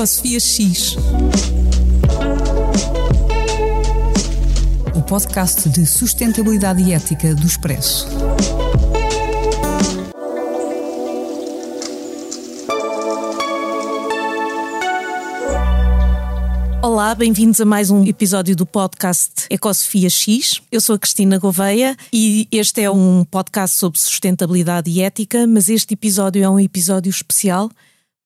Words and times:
Ecosofia 0.00 0.40
X. 0.40 0.96
O 4.96 5.02
podcast 5.02 5.68
de 5.68 5.84
sustentabilidade 5.84 6.82
e 6.82 6.94
ética 6.94 7.34
do 7.34 7.46
Expresso. 7.46 8.08
Olá, 16.82 17.14
bem-vindos 17.14 17.60
a 17.60 17.66
mais 17.66 17.90
um 17.90 18.02
episódio 18.06 18.56
do 18.56 18.64
podcast 18.64 19.44
Ecosofia 19.50 20.08
X. 20.08 20.62
Eu 20.72 20.80
sou 20.80 20.96
a 20.96 20.98
Cristina 20.98 21.38
Gouveia 21.38 21.94
e 22.10 22.48
este 22.50 22.80
é 22.80 22.90
um 22.90 23.22
podcast 23.30 23.76
sobre 23.76 23.98
sustentabilidade 23.98 24.90
e 24.90 25.02
ética, 25.02 25.46
mas 25.46 25.68
este 25.68 25.92
episódio 25.92 26.42
é 26.42 26.48
um 26.48 26.58
episódio 26.58 27.10
especial 27.10 27.70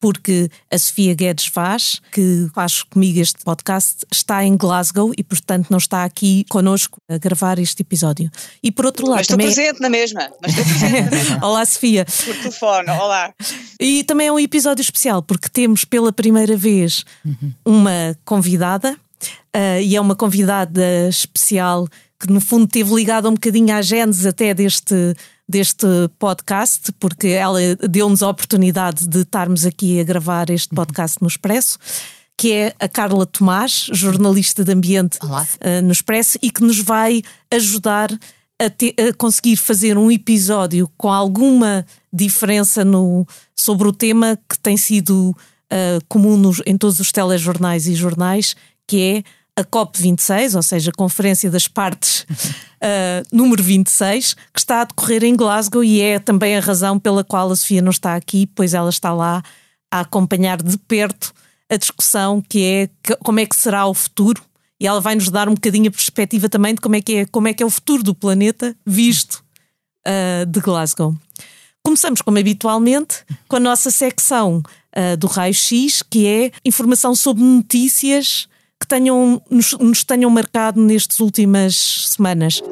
porque 0.04 0.50
a 0.70 0.76
Sofia 0.76 1.14
Guedes 1.14 1.46
faz, 1.46 1.98
que 2.12 2.46
faz 2.54 2.82
comigo 2.82 3.18
este 3.18 3.42
podcast, 3.42 4.04
está 4.12 4.44
em 4.44 4.54
Glasgow 4.54 5.14
e, 5.16 5.24
portanto, 5.24 5.68
não 5.70 5.78
está 5.78 6.04
aqui 6.04 6.44
connosco 6.50 6.98
a 7.10 7.16
gravar 7.16 7.58
este 7.58 7.80
episódio. 7.80 8.30
E 8.62 8.70
por 8.70 8.84
outro 8.84 9.06
lado. 9.06 9.16
Mas 9.16 9.22
estou 9.22 9.38
também... 9.38 9.50
é- 9.50 9.54
presente 9.54 9.80
na 9.80 9.88
mesma. 9.88 10.30
Mas 10.42 10.50
estou 10.50 10.64
presente 10.66 11.04
na 11.04 11.10
mesma. 11.10 11.38
olá, 11.48 11.64
Sofia. 11.64 12.04
Por 12.04 12.36
telefone, 12.36 12.90
olá. 12.90 13.32
E 13.80 14.04
também 14.04 14.26
é 14.26 14.32
um 14.32 14.38
episódio 14.38 14.82
especial 14.82 15.22
porque 15.22 15.48
temos 15.48 15.86
pela 15.86 16.12
primeira 16.12 16.54
vez 16.54 17.06
uma 17.64 18.14
convidada 18.26 18.92
uh, 18.92 19.80
e 19.82 19.96
é 19.96 20.00
uma 20.02 20.14
convidada 20.14 21.08
especial 21.08 21.88
que 22.26 22.32
no 22.32 22.40
fundo 22.40 22.66
teve 22.66 22.94
ligada 22.94 23.28
um 23.28 23.34
bocadinho 23.34 23.74
à 23.74 23.82
gênese 23.82 24.26
até 24.26 24.54
deste 24.54 25.14
deste 25.46 25.86
podcast, 26.18 26.90
porque 26.92 27.28
ela 27.28 27.58
deu-nos 27.88 28.22
a 28.22 28.30
oportunidade 28.30 29.06
de 29.06 29.20
estarmos 29.20 29.66
aqui 29.66 30.00
a 30.00 30.04
gravar 30.04 30.48
este 30.48 30.74
podcast 30.74 31.18
no 31.20 31.28
Expresso, 31.28 31.78
que 32.34 32.50
é 32.50 32.74
a 32.80 32.88
Carla 32.88 33.26
Tomás, 33.26 33.88
jornalista 33.92 34.64
de 34.64 34.72
ambiente 34.72 35.18
uh, 35.22 35.82
no 35.82 35.92
Expresso, 35.92 36.38
e 36.40 36.50
que 36.50 36.62
nos 36.62 36.80
vai 36.80 37.22
ajudar 37.50 38.10
a, 38.58 38.70
te, 38.70 38.94
a, 38.98 39.12
conseguir 39.12 39.56
fazer 39.56 39.98
um 39.98 40.10
episódio 40.10 40.90
com 40.96 41.12
alguma 41.12 41.84
diferença 42.10 42.82
no, 42.82 43.26
sobre 43.54 43.86
o 43.86 43.92
tema 43.92 44.38
que 44.48 44.58
tem 44.58 44.78
sido 44.78 45.30
uh, 45.30 46.04
comum 46.08 46.38
nos, 46.38 46.62
em 46.64 46.78
todos 46.78 47.00
os 47.00 47.12
telejornais 47.12 47.86
e 47.86 47.94
jornais, 47.94 48.56
que 48.86 49.00
é 49.02 49.43
a 49.56 49.64
COP26, 49.64 50.56
ou 50.56 50.62
seja, 50.62 50.90
a 50.90 50.94
Conferência 50.94 51.50
das 51.50 51.68
Partes 51.68 52.22
uh, 52.22 53.22
número 53.32 53.62
26, 53.62 54.34
que 54.34 54.58
está 54.58 54.80
a 54.80 54.84
decorrer 54.84 55.22
em 55.24 55.36
Glasgow 55.36 55.84
e 55.84 56.00
é 56.00 56.18
também 56.18 56.56
a 56.56 56.60
razão 56.60 56.98
pela 56.98 57.22
qual 57.22 57.50
a 57.50 57.56
Sofia 57.56 57.80
não 57.80 57.90
está 57.90 58.16
aqui, 58.16 58.46
pois 58.46 58.74
ela 58.74 58.90
está 58.90 59.12
lá 59.12 59.42
a 59.90 60.00
acompanhar 60.00 60.60
de 60.60 60.76
perto 60.76 61.32
a 61.70 61.76
discussão 61.76 62.42
que 62.42 62.64
é 62.64 62.88
que, 63.02 63.16
como 63.16 63.40
é 63.40 63.46
que 63.46 63.56
será 63.56 63.86
o 63.86 63.94
futuro 63.94 64.42
e 64.80 64.86
ela 64.86 65.00
vai 65.00 65.14
nos 65.14 65.30
dar 65.30 65.48
um 65.48 65.54
bocadinho 65.54 65.88
a 65.88 65.92
perspectiva 65.92 66.48
também 66.48 66.74
de 66.74 66.80
como 66.80 66.96
é 66.96 67.00
que 67.00 67.14
é, 67.14 67.26
como 67.26 67.48
é, 67.48 67.54
que 67.54 67.62
é 67.62 67.66
o 67.66 67.70
futuro 67.70 68.02
do 68.02 68.14
planeta 68.14 68.76
visto 68.84 69.44
uh, 70.06 70.44
de 70.46 70.60
Glasgow. 70.60 71.14
Começamos, 71.82 72.22
como 72.22 72.38
habitualmente, 72.38 73.24
com 73.46 73.56
a 73.56 73.60
nossa 73.60 73.90
secção 73.90 74.62
uh, 74.96 75.16
do 75.16 75.26
Raio 75.26 75.54
X, 75.54 76.02
que 76.02 76.26
é 76.26 76.50
informação 76.64 77.14
sobre 77.14 77.42
notícias 77.44 78.48
que 78.84 78.88
tenham, 78.88 79.40
nos, 79.50 79.72
nos 79.72 80.04
tenham 80.04 80.30
marcado 80.30 80.80
nestas 80.80 81.18
últimas 81.18 81.74
semanas. 82.10 82.62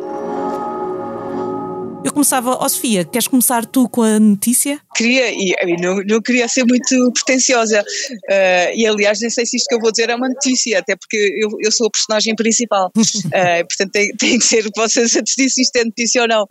Eu 2.05 2.13
começava, 2.13 2.51
ó 2.51 2.65
oh, 2.65 2.69
Sofia, 2.69 3.05
queres 3.05 3.29
começar 3.29 3.65
tu 3.65 3.89
com 3.89 4.03
a 4.03 4.19
notícia? 4.19 4.81
Queria, 4.95 5.31
e 5.33 5.55
não, 5.81 6.03
não 6.03 6.21
queria 6.21 6.49
ser 6.49 6.65
muito 6.65 7.13
pretenciosa, 7.13 7.81
uh, 7.81 8.75
e 8.75 8.85
aliás 8.87 9.21
nem 9.21 9.31
sei 9.31 9.47
se 9.47 9.57
isto 9.57 9.67
que 9.69 9.75
eu 9.77 9.81
vou 9.81 9.93
dizer 9.93 10.11
é 10.11 10.15
uma 10.17 10.29
notícia, 10.29 10.81
até 10.81 10.97
porque 10.97 11.17
eu, 11.17 11.49
eu 11.61 11.71
sou 11.71 11.87
a 11.87 11.91
personagem 11.91 12.35
principal, 12.35 12.89
uh, 12.89 12.93
portanto 13.69 13.93
tem, 13.93 14.13
tem 14.17 14.39
que 14.39 14.45
ser, 14.45 14.69
vocês 14.77 15.15
antes 15.15 15.35
disso 15.37 15.61
isto 15.61 15.77
é 15.77 15.85
notícia 15.85 16.23
ou 16.23 16.29
não, 16.29 16.45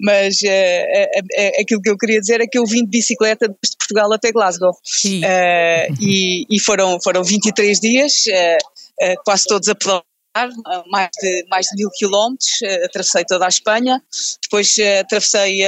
mas 0.00 0.38
uh, 0.42 1.60
aquilo 1.60 1.80
que 1.80 1.90
eu 1.90 1.96
queria 1.96 2.20
dizer 2.20 2.40
é 2.40 2.46
que 2.46 2.58
eu 2.58 2.66
vim 2.66 2.82
de 2.82 2.90
bicicleta 2.90 3.46
desde 3.46 3.76
Portugal 3.78 4.12
até 4.12 4.32
Glasgow, 4.32 4.72
e, 6.00 6.44
e, 6.50 6.60
foram, 6.60 6.98
foram 7.00 7.22
23 7.22 7.78
dias, 7.78 8.24
quase 9.24 9.44
todos 9.46 9.68
a 9.68 9.74
pedalar, 9.74 10.04
mais 10.90 11.10
de, 11.20 11.46
mais 11.48 11.66
de 11.66 11.76
mil 11.76 11.90
quilómetros, 11.96 12.48
atravessei 12.84 13.24
toda 13.24 13.46
a 13.46 13.48
Espanha, 13.48 14.02
depois 14.42 14.74
atravessei 15.00 15.58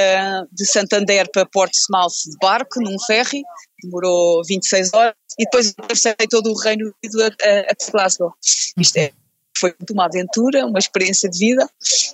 de 0.52 0.66
Santander 0.66 1.30
para 1.32 1.46
Portsmouth 1.46 2.12
de 2.26 2.36
barco, 2.40 2.80
num 2.80 2.98
ferry, 3.06 3.42
demorou 3.82 4.42
26 4.46 4.92
horas, 4.92 5.14
e 5.38 5.44
depois 5.44 5.70
atravessei 5.70 6.14
todo 6.28 6.50
o 6.50 6.58
Reino 6.58 6.92
Unido 7.02 7.22
a, 7.22 7.26
a 7.60 7.92
Glasgow. 7.92 8.32
Isto 8.76 8.96
é 8.98 9.12
foi 9.58 9.74
uma 9.90 10.06
aventura, 10.06 10.66
uma 10.66 10.78
experiência 10.78 11.28
de 11.28 11.38
vida. 11.38 11.68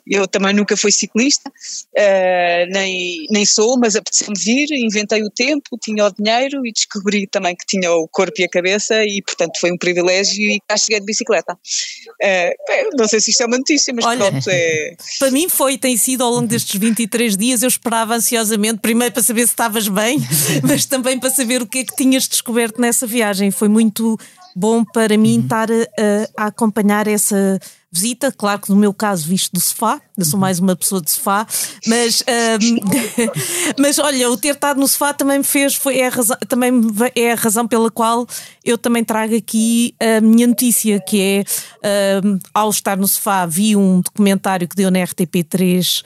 Eu 0.06 0.26
também 0.26 0.54
nunca 0.54 0.76
fui 0.76 0.92
ciclista, 0.92 1.48
uh, 1.48 2.72
nem, 2.72 3.26
nem 3.30 3.44
sou, 3.44 3.78
mas 3.78 3.96
apeteceu-me 3.96 4.38
vir, 4.38 4.68
inventei 4.72 5.22
o 5.22 5.30
tempo, 5.30 5.78
tinha 5.82 6.04
o 6.06 6.10
dinheiro 6.10 6.66
e 6.66 6.72
descobri 6.72 7.26
também 7.26 7.54
que 7.54 7.66
tinha 7.66 7.90
o 7.92 8.08
corpo 8.08 8.40
e 8.40 8.44
a 8.44 8.48
cabeça 8.48 9.02
e, 9.04 9.22
portanto, 9.22 9.58
foi 9.58 9.72
um 9.72 9.78
privilégio 9.78 10.50
e 10.50 10.60
cá 10.66 10.76
cheguei 10.76 11.00
de 11.00 11.06
bicicleta. 11.06 11.54
Uh, 11.54 12.96
não 12.96 13.08
sei 13.08 13.20
se 13.20 13.30
isto 13.30 13.42
é 13.42 13.46
uma 13.46 13.58
notícia, 13.58 13.92
mas 13.94 14.04
Olha, 14.04 14.30
pronto. 14.30 14.48
É... 14.48 14.96
Para 15.18 15.30
mim 15.30 15.48
foi, 15.48 15.78
tem 15.78 15.96
sido 15.96 16.22
ao 16.22 16.30
longo 16.30 16.46
destes 16.46 16.78
23 16.78 17.36
dias, 17.36 17.62
eu 17.62 17.68
esperava 17.68 18.14
ansiosamente, 18.14 18.80
primeiro 18.80 19.12
para 19.12 19.22
saber 19.22 19.42
se 19.42 19.52
estavas 19.52 19.88
bem, 19.88 20.18
mas 20.62 20.84
também 20.84 21.18
para 21.18 21.30
saber 21.30 21.62
o 21.62 21.66
que 21.66 21.78
é 21.78 21.84
que 21.84 21.96
tinhas 21.96 22.28
descoberto 22.28 22.80
nessa 22.80 23.06
viagem. 23.06 23.50
Foi 23.50 23.68
muito 23.68 24.18
bom 24.54 24.84
para 24.84 25.16
mim 25.16 25.38
uhum. 25.38 25.42
estar 25.42 25.68
a, 25.70 26.44
a, 26.44 26.46
acompanhar 26.46 27.06
essa 27.06 27.58
visita. 27.90 28.32
Claro 28.32 28.60
que 28.60 28.70
no 28.70 28.76
meu 28.76 28.92
caso, 28.92 29.26
visto 29.28 29.52
do 29.52 29.60
sofá, 29.60 30.00
eu 30.16 30.24
sou 30.24 30.34
uhum. 30.34 30.40
mais 30.40 30.58
uma 30.58 30.74
pessoa 30.74 31.00
de 31.00 31.10
sofá, 31.10 31.46
mas, 31.86 32.22
um, 32.22 32.78
mas 33.78 33.98
olha, 33.98 34.30
o 34.30 34.36
ter 34.36 34.54
estado 34.54 34.80
no 34.80 34.88
sofá 34.88 35.12
também 35.12 35.38
me 35.38 35.44
fez, 35.44 35.74
foi, 35.74 35.98
é, 35.98 36.06
a 36.06 36.10
razão, 36.10 36.36
também 36.48 36.72
é 37.14 37.32
a 37.32 37.36
razão 37.36 37.66
pela 37.68 37.90
qual 37.90 38.26
eu 38.64 38.76
também 38.76 39.04
trago 39.04 39.36
aqui 39.36 39.94
a 40.00 40.20
minha 40.20 40.46
notícia, 40.46 41.00
que 41.00 41.44
é 41.82 42.20
um, 42.24 42.38
ao 42.52 42.70
estar 42.70 42.96
no 42.96 43.06
sofá, 43.06 43.46
vi 43.46 43.76
um 43.76 44.00
documentário 44.00 44.68
que 44.68 44.76
deu 44.76 44.90
na 44.90 45.00
RTP3 45.00 46.02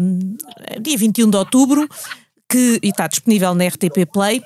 um, 0.00 0.36
dia 0.80 0.96
21 0.96 1.30
de 1.30 1.36
outubro, 1.36 1.88
que 2.48 2.78
e 2.82 2.88
está 2.88 3.06
disponível 3.06 3.54
na 3.54 3.66
RTP 3.66 4.06
Play, 4.12 4.42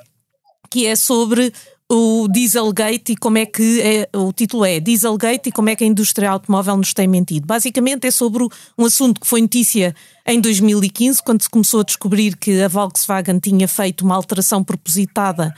que 0.71 0.87
é 0.87 0.97
sobre 0.97 1.53
o 1.89 2.27
Dieselgate 2.29 3.13
e 3.13 3.17
como 3.17 3.39
é 3.39 3.47
que 3.47 3.81
é, 3.81 4.09
o 4.17 4.33
título 4.33 4.65
é 4.65 4.81
Dieselgate 4.81 5.49
e 5.49 5.53
como 5.53 5.69
é 5.69 5.77
que 5.77 5.85
a 5.85 5.87
indústria 5.87 6.31
automóvel 6.31 6.77
nos 6.77 6.93
tem 6.93 7.07
mentido. 7.07 7.47
Basicamente 7.47 8.07
é 8.07 8.11
sobre 8.11 8.45
um 8.77 8.85
assunto 8.85 9.21
que 9.21 9.27
foi 9.27 9.41
notícia 9.41 9.95
em 10.27 10.41
2015, 10.41 11.23
quando 11.23 11.43
se 11.43 11.49
começou 11.49 11.81
a 11.81 11.85
descobrir 11.85 12.37
que 12.37 12.61
a 12.61 12.69
Volkswagen 12.69 13.39
tinha 13.39 13.69
feito 13.69 14.05
uma 14.05 14.17
alteração 14.17 14.65
propositada 14.65 15.55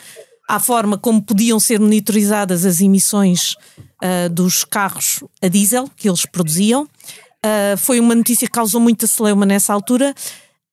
à 0.46 0.60
forma 0.60 0.98
como 0.98 1.22
podiam 1.22 1.58
ser 1.58 1.80
monitorizadas 1.80 2.64
as 2.64 2.80
emissões 2.80 3.54
uh, 4.02 4.28
dos 4.30 4.64
carros 4.64 5.24
a 5.42 5.48
diesel 5.48 5.88
que 5.96 6.08
eles 6.08 6.26
produziam. 6.26 6.82
Uh, 6.84 7.76
foi 7.78 8.00
uma 8.00 8.14
notícia 8.14 8.46
que 8.46 8.52
causou 8.52 8.80
muita 8.80 9.06
celeuma 9.06 9.46
nessa 9.46 9.72
altura. 9.72 10.14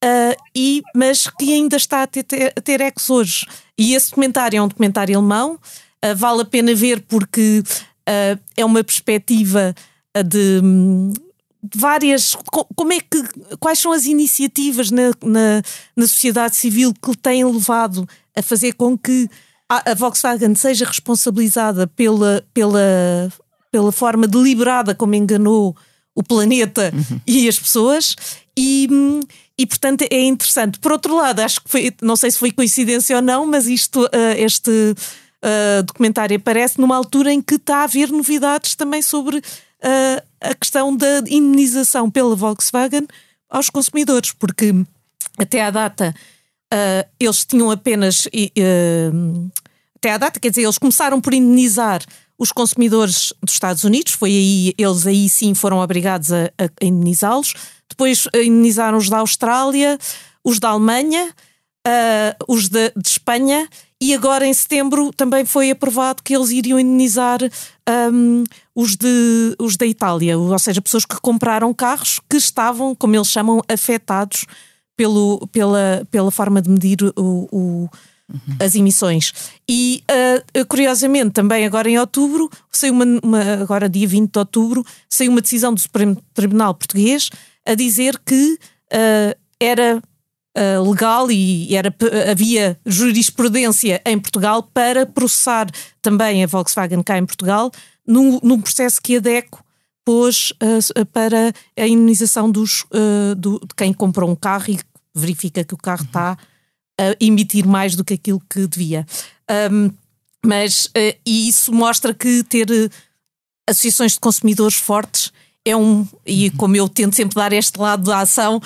Uh, 0.06 0.38
e, 0.56 0.84
mas 0.94 1.28
que 1.28 1.52
ainda 1.52 1.78
está 1.78 2.04
a 2.04 2.08
ter, 2.08 2.54
a 2.56 2.62
ter 2.62 2.80
ex 2.80 3.10
hoje. 3.10 3.44
E 3.76 3.96
esse 3.96 4.10
documentário 4.10 4.58
é 4.58 4.62
um 4.62 4.68
documentário 4.68 5.18
alemão, 5.18 5.54
uh, 5.56 6.16
vale 6.16 6.44
a 6.44 6.46
pena 6.46 6.76
ver 6.76 7.02
porque 7.02 7.64
uh, 8.08 8.40
é 8.56 8.64
uma 8.64 8.84
perspectiva 8.84 9.74
de, 10.16 10.62
de, 10.62 11.20
várias. 11.76 12.38
Como 12.76 12.94
é 12.94 13.00
que. 13.00 13.24
Quais 13.60 13.80
são 13.80 13.92
as 13.92 14.06
iniciativas 14.06 14.92
na, 14.92 15.12
na, 15.24 15.64
na 15.96 16.08
sociedade 16.08 16.56
civil 16.56 16.94
que 16.94 17.18
têm 17.18 17.44
levado 17.44 18.08
a 18.36 18.44
fazer 18.44 18.74
com 18.74 18.96
que 18.96 19.28
a, 19.68 19.92
a 19.92 19.94
Volkswagen 19.96 20.54
seja 20.54 20.86
responsabilizada 20.86 21.88
pela, 21.88 22.46
pela, 22.54 23.34
pela 23.72 23.92
forma 23.92 24.28
deliberada 24.28 24.94
como 24.94 25.16
enganou 25.16 25.76
o 26.14 26.22
planeta 26.22 26.94
uhum. 26.94 27.20
e 27.26 27.48
as 27.48 27.58
pessoas. 27.58 28.16
E, 28.58 28.88
e 29.58 29.66
portanto 29.66 30.04
é 30.10 30.24
interessante. 30.24 30.80
Por 30.80 30.92
outro 30.92 31.16
lado, 31.16 31.40
acho 31.42 31.62
que 31.62 31.70
foi, 31.70 31.94
não 32.02 32.16
sei 32.16 32.32
se 32.32 32.40
foi 32.40 32.52
coincidência 32.52 33.16
ou 33.16 33.22
não, 33.22 33.46
mas 33.46 33.68
isto, 33.68 34.04
uh, 34.06 34.10
este 34.38 34.72
uh, 34.72 35.84
documentário 35.84 36.38
aparece 36.38 36.80
numa 36.80 36.96
altura 36.96 37.34
em 37.34 37.42
que 37.42 37.56
está 37.56 37.78
a 37.78 37.84
haver 37.84 38.10
novidades 38.10 38.76
também 38.76 39.02
sobre 39.02 39.38
uh, 39.38 40.24
a 40.42 40.56
questão 40.56 40.96
da 40.96 41.20
indenização 41.28 42.10
pela 42.10 42.36
Volkswagen 42.36 43.08
aos 43.50 43.70
consumidores, 43.70 44.32
porque 44.32 44.74
até 45.38 45.62
à 45.62 45.70
data 45.70 46.14
eles 47.18 47.46
tinham 47.46 47.72
apenas. 47.72 48.28
até 49.96 50.12
à 50.12 50.18
data, 50.18 50.42
quer 50.42 50.50
dizer, 50.50 50.64
eles 50.64 50.78
começaram 50.78 51.22
por 51.22 51.34
indenizar 51.34 52.02
os 52.38 52.52
consumidores 52.52 53.34
dos 53.42 53.54
Estados 53.54 53.84
Unidos, 53.84 54.14
foi 54.14 54.30
aí, 54.30 54.74
eles 54.78 55.08
aí 55.08 55.30
sim 55.30 55.54
foram 55.54 55.80
obrigados 55.80 56.32
a, 56.32 56.52
a 56.60 56.86
indenizá-los. 56.86 57.54
Depois 57.90 58.28
indenizaram 58.34 58.98
os 58.98 59.10
da 59.10 59.20
Austrália, 59.20 59.98
os 60.44 60.60
da 60.60 60.70
Alemanha, 60.70 61.34
uh, 61.88 62.54
os 62.54 62.68
de, 62.68 62.92
de, 62.96 63.08
Espanha, 63.08 63.68
e 64.02 64.14
agora 64.14 64.46
em 64.46 64.54
setembro 64.54 65.12
também 65.14 65.46
foi 65.46 65.72
aprovado 65.72 66.22
que 66.22 66.36
eles 66.36 66.50
iriam 66.50 66.80
indemnizar 66.80 67.40
um, 68.12 68.44
os, 68.76 68.96
de, 68.96 69.56
os 69.60 69.78
da 69.78 69.86
Itália, 69.86 70.38
ou 70.38 70.60
seja, 70.60 70.82
pessoas 70.82 71.06
que 71.06 71.20
compraram 71.22 71.74
carros 71.74 72.20
que 72.30 72.38
estavam, 72.38 72.94
como 72.94 73.16
eles 73.16 73.30
chamam, 73.30 73.62
afetados 73.70 74.46
pelo, 74.98 75.48
pela, 75.48 76.06
pela 76.12 76.32
forma 76.32 76.62
de 76.62 76.70
medir 76.70 76.98
o, 77.16 77.48
o 77.52 77.90
Uhum. 78.28 78.56
as 78.60 78.74
emissões. 78.74 79.32
E 79.70 80.04
uh, 80.10 80.66
curiosamente, 80.66 81.32
também 81.32 81.64
agora 81.64 81.88
em 81.88 82.00
outubro, 82.00 82.50
saiu 82.72 82.94
uma, 82.94 83.06
uma, 83.22 83.42
agora 83.62 83.88
dia 83.88 84.08
20 84.08 84.32
de 84.32 84.40
outubro, 84.40 84.84
saiu 85.08 85.32
uma 85.32 85.42
decisão 85.42 85.72
do 85.72 85.80
Supremo 85.80 86.18
Tribunal 86.34 86.74
Português 86.74 87.30
a 87.64 87.76
dizer 87.76 88.20
que 88.26 88.58
uh, 88.92 89.40
era 89.60 90.02
uh, 90.58 90.90
legal 90.90 91.30
e 91.30 91.76
era, 91.76 91.96
havia 92.32 92.80
jurisprudência 92.84 94.02
em 94.04 94.20
Portugal 94.20 94.64
para 94.64 95.06
processar 95.06 95.68
também 96.02 96.44
a 96.44 96.48
Volkswagen 96.48 97.04
cá 97.04 97.20
em 97.20 97.26
Portugal 97.28 97.72
num, 98.08 98.40
num 98.42 98.60
processo 98.60 99.00
que 99.00 99.18
a 99.18 99.20
DECO 99.20 99.64
pôs 100.04 100.54
para 101.12 101.52
a 101.76 101.88
indenização 101.88 102.52
dos, 102.52 102.86
do, 103.36 103.60
de 103.60 103.74
quem 103.76 103.92
comprou 103.92 104.30
um 104.30 104.36
carro 104.36 104.66
e 104.70 104.80
verifica 105.16 105.64
que 105.64 105.74
o 105.74 105.78
carro 105.78 106.04
uhum. 106.04 106.38
A 107.00 107.16
emitir 107.20 107.68
mais 107.68 107.96
do 107.96 108.04
que 108.04 108.14
aquilo 108.14 108.42
que 108.50 108.68
devia. 108.68 109.06
Um, 109.72 109.92
mas, 110.46 110.86
uh, 110.86 111.18
e 111.26 111.50
isso 111.50 111.74
mostra 111.74 112.14
que 112.14 112.44
ter 112.44 112.70
uh, 112.70 112.90
associações 113.68 114.14
de 114.14 114.20
consumidores 114.20 114.76
fortes 114.76 115.32
é 115.68 115.76
um, 115.76 116.08
e 116.26 116.50
uhum. 116.50 116.58
como 116.58 116.76
eu 116.76 116.88
tento 116.88 117.16
sempre 117.16 117.34
dar 117.34 117.52
este 117.52 117.80
lado 117.80 118.04
da 118.04 118.20
ação, 118.20 118.58
uh, 118.58 118.62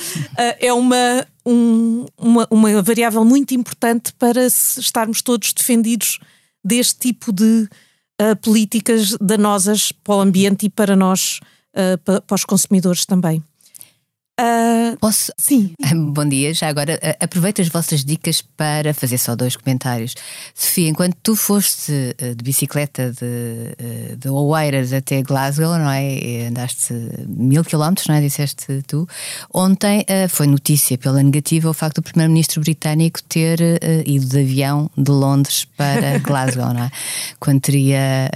é 0.60 0.74
uma, 0.74 1.26
um, 1.46 2.06
uma, 2.18 2.48
uma 2.52 2.82
variável 2.82 3.24
muito 3.24 3.54
importante 3.54 4.12
para 4.14 4.46
estarmos 4.46 5.22
todos 5.22 5.54
defendidos 5.54 6.20
deste 6.64 7.00
tipo 7.00 7.32
de 7.32 7.68
políticas 8.42 9.16
danosas 9.22 9.94
para 9.94 10.16
o 10.16 10.20
ambiente 10.20 10.66
e 10.66 10.70
para 10.70 10.94
nós, 10.94 11.40
para, 12.04 12.20
para 12.20 12.36
os 12.36 12.44
consumidores 12.44 13.06
também. 13.06 13.42
Uh, 14.40 14.96
Posso? 15.00 15.34
Sim. 15.38 15.74
Bom 16.14 16.26
dia. 16.26 16.54
Já 16.54 16.70
agora, 16.70 16.98
aproveito 17.20 17.62
as 17.62 17.68
vossas 17.68 18.06
dicas 18.06 18.42
para 18.42 18.94
fazer 18.94 19.18
só 19.18 19.36
dois 19.36 19.58
comentários. 19.58 20.16
Sofia, 20.56 20.88
enquanto 20.88 21.18
tu 21.22 21.36
foste 21.36 21.92
uh, 21.92 22.36
de 22.36 22.42
bicicleta 22.42 23.12
de, 23.12 23.26
uh, 23.26 24.16
de 24.16 24.30
Oeiras 24.30 24.94
até 24.94 25.22
Glasgow, 25.22 25.78
não 25.78 25.92
é? 25.92 26.18
E 26.18 26.46
andaste 26.48 26.94
mil 27.28 27.66
quilómetros, 27.66 28.08
não 28.08 28.16
é? 28.16 28.22
Disseste 28.22 28.82
tu. 28.88 29.08
Ontem 29.54 30.06
foi 30.30 30.48
notícia 30.48 30.98
pela 30.98 31.22
negativa 31.22 31.70
o 31.70 31.74
facto 31.74 31.96
do 31.96 32.02
primeiro-ministro 32.04 32.62
britânico 32.62 33.22
ter 33.24 33.60
ido 34.06 34.26
de 34.26 34.40
avião 34.40 34.90
de 34.98 35.12
Londres 35.12 35.66
para 35.76 36.18
Glasgow, 36.24 36.74
não 36.74 36.84
é? 36.84 36.92
Quando 37.40 37.60
teria, 37.60 38.30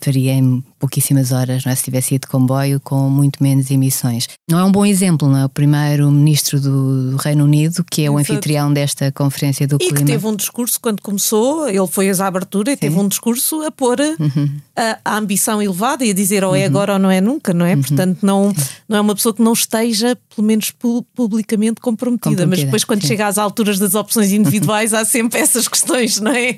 faria 0.00 0.32
em 0.32 0.62
pouquíssimas 0.84 1.32
horas, 1.32 1.64
não 1.64 1.72
é? 1.72 1.74
Se 1.74 1.84
tivesse 1.84 2.14
ido 2.14 2.22
de 2.22 2.28
comboio 2.28 2.78
com 2.78 3.08
muito 3.08 3.42
menos 3.42 3.70
emissões. 3.70 4.28
Não 4.50 4.58
é 4.58 4.64
um 4.64 4.70
bom 4.70 4.84
exemplo, 4.84 5.26
não 5.26 5.38
é? 5.38 5.44
O 5.46 5.48
primeiro-ministro 5.48 6.60
do 6.60 7.16
Reino 7.16 7.44
Unido, 7.44 7.82
que 7.90 8.04
é 8.04 8.10
o 8.10 8.18
anfitrião 8.18 8.70
desta 8.70 9.10
conferência 9.10 9.66
do 9.66 9.76
e 9.76 9.78
clima. 9.78 9.98
E 9.98 10.00
que 10.00 10.04
teve 10.04 10.26
um 10.26 10.36
discurso 10.36 10.78
quando 10.78 11.00
começou, 11.00 11.66
ele 11.66 11.86
foi 11.86 12.10
à 12.10 12.26
abertura 12.26 12.72
e 12.72 12.74
Sim. 12.74 12.80
teve 12.80 12.98
um 12.98 13.08
discurso 13.08 13.62
a 13.62 13.70
pôr 13.70 13.98
uhum. 13.98 14.50
a, 14.76 14.98
a, 15.04 15.16
ambição 15.16 15.62
elevada 15.62 16.04
e 16.04 16.10
a 16.10 16.14
dizer 16.14 16.44
ou 16.44 16.54
é 16.54 16.60
uhum. 16.60 16.66
agora 16.66 16.92
ou 16.92 16.98
não 16.98 17.10
é 17.10 17.20
nunca, 17.20 17.54
não 17.54 17.64
é? 17.64 17.74
Uhum. 17.74 17.82
Portanto, 17.82 18.18
não, 18.20 18.52
não 18.86 18.98
é 18.98 19.00
uma 19.00 19.14
pessoa 19.14 19.34
que 19.34 19.42
não 19.42 19.54
esteja, 19.54 20.18
pelo 20.34 20.46
menos 20.46 20.70
publicamente, 20.70 21.80
comprometida. 21.80 22.30
comprometida. 22.30 22.46
Mas 22.46 22.62
depois, 22.62 22.84
quando 22.84 23.00
Sim. 23.00 23.08
chega 23.08 23.26
às 23.26 23.38
alturas 23.38 23.78
das 23.78 23.94
opções 23.94 24.32
individuais, 24.32 24.92
há 24.92 25.04
sempre 25.04 25.40
essas 25.40 25.66
questões, 25.66 26.20
não 26.20 26.32
é? 26.32 26.56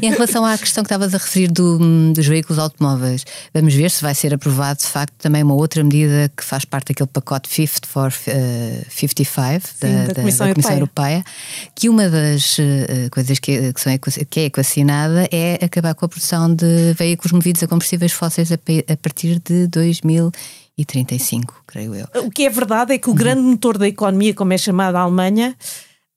E 0.00 0.06
em 0.06 0.10
relação 0.10 0.44
à 0.44 0.56
questão 0.56 0.84
que 0.84 0.88
estavas 0.88 1.12
a 1.12 1.18
referir 1.18 1.50
do, 1.50 2.12
dos 2.12 2.26
veículos 2.26 2.58
automóveis, 2.58 2.83
automóveis. 2.84 3.24
Vamos 3.52 3.74
ver 3.74 3.90
se 3.90 4.02
vai 4.02 4.14
ser 4.14 4.34
aprovado 4.34 4.80
de 4.80 4.86
facto 4.86 5.14
também 5.18 5.42
uma 5.42 5.54
outra 5.54 5.82
medida 5.82 6.30
que 6.36 6.44
faz 6.44 6.64
parte 6.64 6.88
daquele 6.88 7.08
pacote 7.08 7.48
Fifth 7.48 7.86
for 7.86 8.08
uh, 8.08 8.86
55 8.90 9.66
Sim, 9.66 9.80
da, 9.80 10.06
da, 10.06 10.14
Comissão, 10.14 10.46
da 10.46 10.54
Comissão 10.54 10.72
Europeia. 10.72 11.14
Europeia. 11.14 11.24
que 11.74 11.88
uma 11.88 12.08
das 12.08 12.58
uh, 12.58 13.10
coisas 13.10 13.38
que, 13.38 13.72
que, 13.72 13.80
são, 13.80 13.92
que 14.28 14.40
é 14.40 14.44
equacionada 14.44 15.28
é 15.32 15.58
acabar 15.64 15.94
com 15.94 16.04
a 16.04 16.08
produção 16.08 16.54
de 16.54 16.92
veículos 16.96 17.32
movidos 17.32 17.62
a 17.62 17.66
combustíveis 17.66 18.12
fósseis 18.12 18.52
a, 18.52 18.56
a 18.56 18.96
partir 18.96 19.40
de 19.40 19.66
2035, 19.68 21.64
creio 21.66 21.94
eu. 21.94 22.06
O 22.22 22.30
que 22.30 22.44
é 22.44 22.50
verdade 22.50 22.94
é 22.94 22.98
que 22.98 23.08
o 23.08 23.10
uhum. 23.10 23.16
grande 23.16 23.42
motor 23.42 23.78
da 23.78 23.88
economia, 23.88 24.34
como 24.34 24.52
é 24.52 24.58
chamada 24.58 24.98
a 24.98 25.02
Alemanha, 25.02 25.56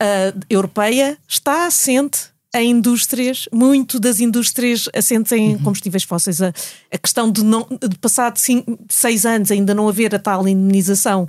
uh, 0.01 0.39
europeia, 0.49 1.17
está 1.27 1.65
assente 1.67 2.36
em 2.61 2.71
indústrias, 2.71 3.47
muito 3.51 3.99
das 3.99 4.19
indústrias 4.19 4.89
assentes 4.95 5.31
em 5.31 5.53
uhum. 5.53 5.59
combustíveis 5.59 6.03
fósseis. 6.03 6.41
A, 6.41 6.53
a, 6.91 6.97
questão 6.97 7.31
de, 7.31 7.43
não, 7.43 7.67
de 7.69 7.97
passar 7.97 8.31
de 8.31 8.39
cinco, 8.41 8.77
seis 8.89 9.25
anos 9.25 9.51
ainda 9.51 9.73
não 9.73 9.87
haver 9.87 10.13
a 10.13 10.19
tal 10.19 10.47
indemnização, 10.47 11.27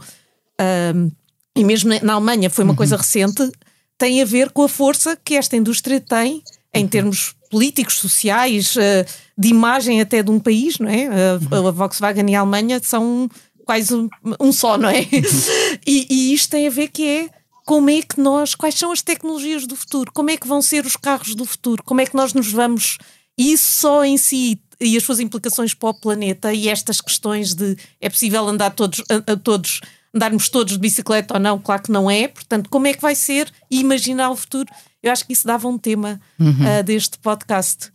um, 0.94 1.10
e 1.56 1.64
mesmo 1.64 1.90
na 2.02 2.14
Alemanha 2.14 2.50
foi 2.50 2.64
uma 2.64 2.72
uhum. 2.72 2.76
coisa 2.76 2.96
recente, 2.96 3.50
tem 3.96 4.22
a 4.22 4.24
ver 4.24 4.50
com 4.50 4.62
a 4.62 4.68
força 4.68 5.16
que 5.16 5.34
esta 5.34 5.56
indústria 5.56 6.00
tem 6.00 6.42
em 6.72 6.84
uhum. 6.84 6.88
termos 6.88 7.34
políticos, 7.50 7.96
sociais, 7.96 8.76
uh, 8.76 9.04
de 9.36 9.48
imagem 9.48 10.00
até 10.00 10.22
de 10.22 10.30
um 10.30 10.38
país, 10.38 10.78
não 10.78 10.88
é? 10.88 11.08
A, 11.08 11.68
a 11.68 11.70
Volkswagen 11.70 12.30
e 12.30 12.34
a 12.34 12.40
Alemanha 12.40 12.80
são 12.82 13.28
quase 13.64 13.94
um, 13.94 14.08
um 14.40 14.52
só, 14.52 14.78
não 14.78 14.88
é? 14.88 15.06
e, 15.86 16.06
e 16.08 16.34
isto 16.34 16.50
tem 16.50 16.66
a 16.66 16.70
ver 16.70 16.88
que 16.88 17.06
é 17.06 17.28
como 17.68 17.90
é 17.90 18.00
que 18.00 18.18
nós, 18.18 18.54
quais 18.54 18.76
são 18.76 18.90
as 18.90 19.02
tecnologias 19.02 19.66
do 19.66 19.76
futuro, 19.76 20.10
como 20.10 20.30
é 20.30 20.38
que 20.38 20.48
vão 20.48 20.62
ser 20.62 20.86
os 20.86 20.96
carros 20.96 21.34
do 21.34 21.44
futuro, 21.44 21.82
como 21.84 22.00
é 22.00 22.06
que 22.06 22.16
nós 22.16 22.32
nos 22.32 22.50
vamos. 22.50 22.96
Isso 23.36 23.80
só 23.80 24.02
em 24.02 24.16
si 24.16 24.58
e 24.80 24.96
as 24.96 25.02
suas 25.02 25.20
implicações 25.20 25.74
para 25.74 25.90
o 25.90 25.94
planeta 25.94 26.50
e 26.50 26.66
estas 26.66 26.98
questões 26.98 27.52
de 27.52 27.76
é 28.00 28.08
possível 28.08 28.48
andar 28.48 28.70
todos, 28.70 29.02
a, 29.10 29.32
a 29.32 29.36
todos 29.36 29.82
andarmos 30.14 30.48
todos 30.48 30.72
de 30.72 30.78
bicicleta 30.78 31.34
ou 31.34 31.40
não, 31.40 31.58
claro 31.58 31.82
que 31.82 31.92
não 31.92 32.10
é. 32.10 32.26
Portanto, 32.28 32.70
como 32.70 32.86
é 32.86 32.94
que 32.94 33.02
vai 33.02 33.14
ser 33.14 33.52
e 33.70 33.80
imaginar 33.80 34.30
o 34.30 34.36
futuro? 34.36 34.72
Eu 35.02 35.12
acho 35.12 35.26
que 35.26 35.34
isso 35.34 35.46
dava 35.46 35.68
um 35.68 35.76
tema 35.76 36.18
uhum. 36.40 36.80
uh, 36.80 36.82
deste 36.82 37.18
podcast. 37.18 37.92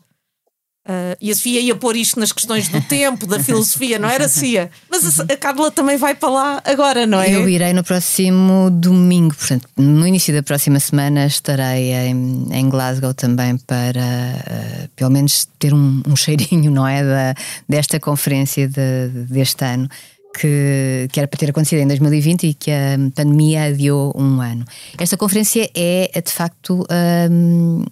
Uh, 0.85 1.15
e 1.21 1.31
a 1.31 1.35
Sofia 1.35 1.61
ia 1.61 1.75
pôr 1.77 1.95
isto 1.95 2.19
nas 2.19 2.33
questões 2.33 2.67
do 2.67 2.81
tempo, 2.81 3.25
da 3.25 3.39
filosofia, 3.39 3.97
não 3.97 4.09
era, 4.09 4.27
Sofia? 4.27 4.69
Mas 4.91 5.17
a, 5.17 5.23
a 5.23 5.37
Carla 5.37 5.71
também 5.71 5.95
vai 5.95 6.13
para 6.13 6.29
lá 6.29 6.61
agora, 6.65 7.07
não 7.07 7.21
é? 7.21 7.33
Eu 7.33 7.47
irei 7.47 7.71
no 7.71 7.85
próximo 7.85 8.69
domingo, 8.69 9.33
portanto, 9.33 9.65
no 9.77 10.05
início 10.05 10.33
da 10.33 10.43
próxima 10.43 10.81
semana 10.81 11.25
estarei 11.25 11.93
em, 11.93 12.47
em 12.51 12.69
Glasgow 12.69 13.13
também 13.13 13.55
para, 13.59 14.01
uh, 14.01 14.89
pelo 14.93 15.09
menos, 15.09 15.47
ter 15.57 15.73
um, 15.73 16.03
um, 16.05 16.17
cheirinho, 16.17 16.69
não 16.69 16.85
é? 16.85 17.01
Da, 17.01 17.41
desta 17.67 17.97
conferência 17.97 18.67
de, 18.67 19.07
deste 19.29 19.63
ano. 19.63 19.87
Que, 20.35 21.07
que, 21.11 21.19
era 21.19 21.27
para 21.27 21.37
ter 21.37 21.51
acontecido 21.51 21.81
em 21.81 21.87
2020 21.87 22.47
e 22.47 22.53
que 22.55 22.71
a 22.71 22.97
pandemia 23.15 23.65
adiou 23.65 24.11
um 24.17 24.41
ano. 24.41 24.65
Esta 24.97 25.15
conferência 25.15 25.69
é, 25.75 26.09
de 26.19 26.31
facto, 26.31 26.83
um, 27.29 27.85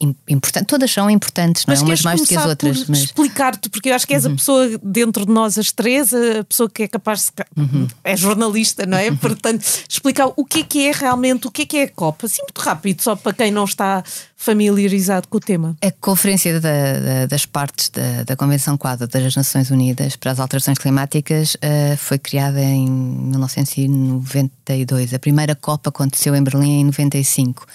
importante, 0.00 0.66
todas 0.66 0.90
são 0.90 1.10
importantes, 1.10 1.64
não 1.66 1.74
é? 1.74 1.78
Umas 1.78 2.02
mais 2.02 2.20
do 2.20 2.26
que 2.26 2.36
as 2.36 2.44
outras. 2.44 2.84
Mas... 2.86 3.04
Explicar-te, 3.04 3.70
porque 3.70 3.88
eu 3.88 3.94
acho 3.94 4.06
que 4.06 4.14
és 4.14 4.24
uhum. 4.24 4.32
a 4.32 4.36
pessoa 4.36 4.80
dentro 4.82 5.24
de 5.24 5.32
nós, 5.32 5.58
as 5.58 5.72
três, 5.72 6.12
a 6.12 6.44
pessoa 6.44 6.68
que 6.68 6.82
é 6.82 6.88
capaz 6.88 7.30
de. 7.30 7.60
Uhum. 7.60 7.86
É 8.04 8.16
jornalista, 8.16 8.84
não 8.84 8.98
é? 8.98 9.08
Uhum. 9.08 9.16
Portanto, 9.16 9.64
explicar 9.88 10.30
o 10.36 10.44
que 10.44 10.60
é 10.60 10.62
que 10.62 10.88
é 10.88 10.92
realmente, 10.92 11.46
o 11.46 11.50
que 11.50 11.62
é 11.62 11.66
que 11.66 11.76
é 11.78 11.84
a 11.84 11.88
COP, 11.88 12.26
assim 12.26 12.42
muito 12.42 12.60
rápido, 12.60 13.02
só 13.02 13.16
para 13.16 13.32
quem 13.32 13.50
não 13.50 13.64
está 13.64 14.04
familiarizado 14.36 15.28
com 15.28 15.38
o 15.38 15.40
tema. 15.40 15.74
A 15.82 15.90
Conferência 15.92 16.60
da, 16.60 16.98
da, 16.98 17.24
das 17.26 17.46
Partes 17.46 17.88
da, 17.88 18.24
da, 18.24 18.36
Convenção 18.36 18.76
Quadro 18.76 19.08
das 19.08 19.34
Nações 19.34 19.70
Unidas 19.70 20.14
para 20.14 20.32
as 20.32 20.38
Alterações 20.38 20.76
Climáticas 20.78 21.54
uh, 21.54 21.96
foi 21.96 22.18
criada 22.18 22.60
em 22.60 22.86
1992. 22.88 25.14
A 25.14 25.18
primeira 25.18 25.54
COP 25.54 25.88
aconteceu 25.88 26.36
em 26.36 26.42
Berlim 26.42 26.80
em 26.80 26.84
95. 26.84 27.66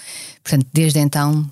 Portanto, 0.42 0.66
desde 0.72 1.00
então 1.00 1.50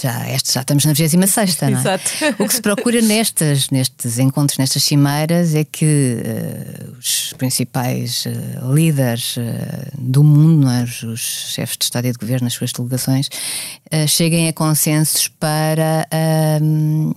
já, 0.00 0.28
este, 0.30 0.52
já 0.52 0.62
estamos 0.62 0.84
na 0.84 0.92
26, 0.92 1.60
não 1.60 1.68
é? 1.68 1.72
Exato. 1.72 2.10
O 2.40 2.48
que 2.48 2.54
se 2.54 2.60
procura 2.60 3.00
nestas, 3.00 3.70
nestes 3.70 4.18
encontros, 4.18 4.58
nestas 4.58 4.82
cimeiras, 4.82 5.54
é 5.54 5.64
que 5.64 5.84
uh, 5.84 6.98
os 6.98 7.32
principais 7.38 8.26
uh, 8.26 8.74
líderes 8.74 9.36
uh, 9.36 9.40
do 9.96 10.24
mundo, 10.24 10.68
é? 10.68 10.82
os, 10.82 11.04
os, 11.04 11.20
chefes 11.20 11.76
de 11.78 11.84
Estado 11.84 12.08
e 12.08 12.12
de 12.12 12.18
Governo, 12.18 12.48
as 12.48 12.54
suas 12.54 12.72
delegações, 12.72 13.28
cheguem 14.08 14.48
a 14.48 14.52
consensos 14.52 15.28
para 15.28 16.06
ehm, 16.10 17.12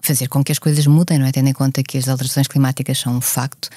fazer 0.00 0.28
com 0.28 0.42
que 0.42 0.52
as 0.52 0.58
coisas 0.58 0.86
mudem, 0.86 1.18
não 1.18 1.26
é? 1.26 1.32
Tendo 1.32 1.48
em 1.48 1.52
conta 1.52 1.82
que 1.82 1.98
as 1.98 2.08
alterações 2.08 2.46
climáticas 2.46 2.98
são 2.98 3.16
um 3.16 3.20
facto. 3.20 3.68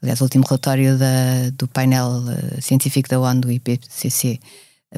Aliás, 0.00 0.20
o 0.20 0.24
último 0.24 0.44
relatório 0.46 0.96
da, 0.96 1.50
do 1.56 1.66
painel 1.66 2.22
científico 2.60 3.08
da 3.08 3.18
ONU, 3.18 3.40
do 3.40 3.50
IPCC, 3.50 4.38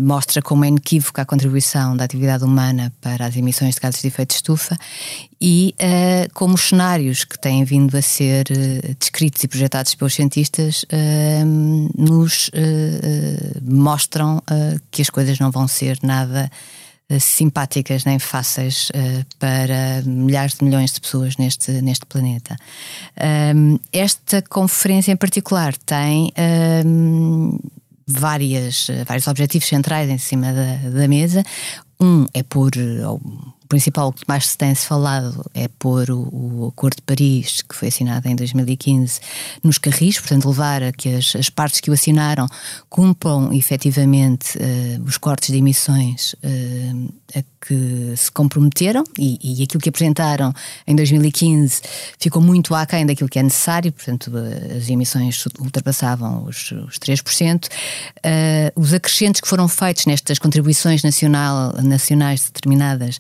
mostra 0.01 0.43
como 0.43 0.65
é 0.65 0.69
inequívoca 0.69 1.23
a 1.23 1.25
contribuição 1.25 1.97
da 1.97 2.05
atividade 2.05 2.45
humana 2.45 2.93
para 3.01 3.27
as 3.27 3.37
emissões 3.37 3.75
de 3.75 3.81
gases 3.81 4.01
de 4.01 4.09
efeito 4.09 4.31
de 4.31 4.37
estufa 4.37 4.77
e 5.41 5.75
uh, 5.81 6.33
como 6.33 6.55
os 6.55 6.69
cenários 6.69 7.25
que 7.25 7.39
têm 7.39 7.65
vindo 7.65 7.97
a 7.97 8.03
ser 8.03 8.47
uh, 8.51 8.95
descritos 8.99 9.45
e 9.45 9.49
projetados 9.49 9.95
pelos 9.95 10.15
cientistas 10.15 10.85
uh, 10.85 11.45
nos 11.97 12.51
mostram 13.63 14.43
que 14.91 15.03
as 15.03 15.11
coisas 15.11 15.39
não 15.39 15.51
vão 15.51 15.67
ser 15.69 15.99
nada 16.03 16.51
simpáticas 17.21 18.05
nem 18.05 18.19
fáceis 18.19 18.91
para 19.39 20.03
milhares 20.07 20.55
de 20.55 20.65
milhões 20.65 20.93
de 20.93 21.01
pessoas 21.01 21.37
neste, 21.37 21.71
neste 21.83 22.07
planeta. 22.07 22.57
esta 23.93 24.43
conferência 24.43 25.13
em 25.13 25.17
particular 25.17 25.77
tem 25.77 26.33
várias, 28.07 28.89
vários 29.07 29.27
objetivos 29.27 29.69
centrais 29.69 30.09
em 30.09 30.19
cima 30.19 30.53
da, 30.53 30.91
da 30.91 31.09
mesa. 31.09 31.43
Um 32.01 32.27
é 32.35 32.43
por, 32.43 32.71
o 33.65 33.69
principal 33.69 34.13
que 34.13 34.23
mais 34.29 34.49
se 34.49 34.59
tem 34.59 34.75
-se 34.75 34.87
falado 34.87 35.45
é 35.55 35.69
pôr 35.69 36.11
o, 36.11 36.21
o, 36.33 36.69
Acordo 36.69 36.97
de 36.97 37.03
Paris, 37.03 37.63
que 37.63 37.75
foi 37.75 37.89
assinado 37.89 38.29
em 38.29 38.37
2015, 38.37 39.21
nos 39.63 39.79
carris, 39.79 40.19
portanto, 40.19 40.49
levar 40.49 40.83
a 40.83 40.93
que 40.93 41.15
as, 41.15 41.35
as 41.35 41.49
partes 41.49 41.81
que 41.81 41.91
o 41.91 41.95
assinaram 41.95 42.47
cumpram 42.91 43.53
efetivamente 43.53 44.59
uh, 44.59 45.03
os 45.05 45.17
cortes 45.17 45.51
de 45.51 45.59
emissões 45.59 46.35
uh, 46.35 47.13
a 47.35 47.43
que 47.67 48.15
se 48.17 48.31
comprometeram 48.31 49.03
e, 49.19 49.39
e, 49.43 49.63
aquilo 49.63 49.81
que 49.81 49.89
apresentaram 49.89 50.53
em 50.87 50.95
2015 50.95 51.81
ficou 52.19 52.43
muito 52.43 52.75
aquém 52.75 53.07
daquilo 53.07 53.29
que 53.29 53.39
é 53.39 53.43
necessário, 53.43 53.91
portanto, 53.91 54.31
as 54.77 54.91
emissões 54.91 55.43
ultrapassavam 55.59 56.45
os, 56.45 56.73
os 56.73 56.99
3%. 56.99 57.65
Uh, 57.65 57.69
eh, 58.23 58.73
os 58.77 58.93
acrescentos 58.93 59.41
que 59.41 59.49
foram 59.49 59.67
feitos 59.67 60.05
nestas 60.07 60.39
contribuições 60.39 61.03
nacional, 61.03 61.73
nacionais 61.83 62.45
determinadas 62.45 63.19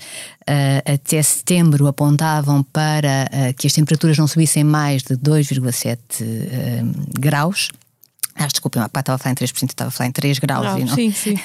até 0.84 1.22
setembro 1.22 1.86
apontavam 1.86 2.62
para 2.62 3.28
uh, 3.32 3.54
que 3.54 3.66
as 3.66 3.72
temperaturas 3.72 4.18
não 4.18 4.26
subissem 4.26 4.64
mais 4.64 5.02
de 5.02 5.16
2,7 5.16 5.98
uh, 5.98 7.20
graus. 7.20 7.70
Ah, 8.36 8.48
desculpem, 8.48 8.82
pá, 8.88 8.98
estava 8.98 9.14
a 9.14 9.18
falar 9.18 9.32
em 9.32 9.36
3%, 9.36 9.70
estava 9.70 9.88
a 9.88 9.90
falar 9.92 10.08
em 10.08 10.12
3 10.12 10.40
graus. 10.40 10.64
Não, 10.64 10.78
não. 10.80 10.94
Sim, 10.94 11.12
sim. 11.12 11.34
uh, 11.34 11.38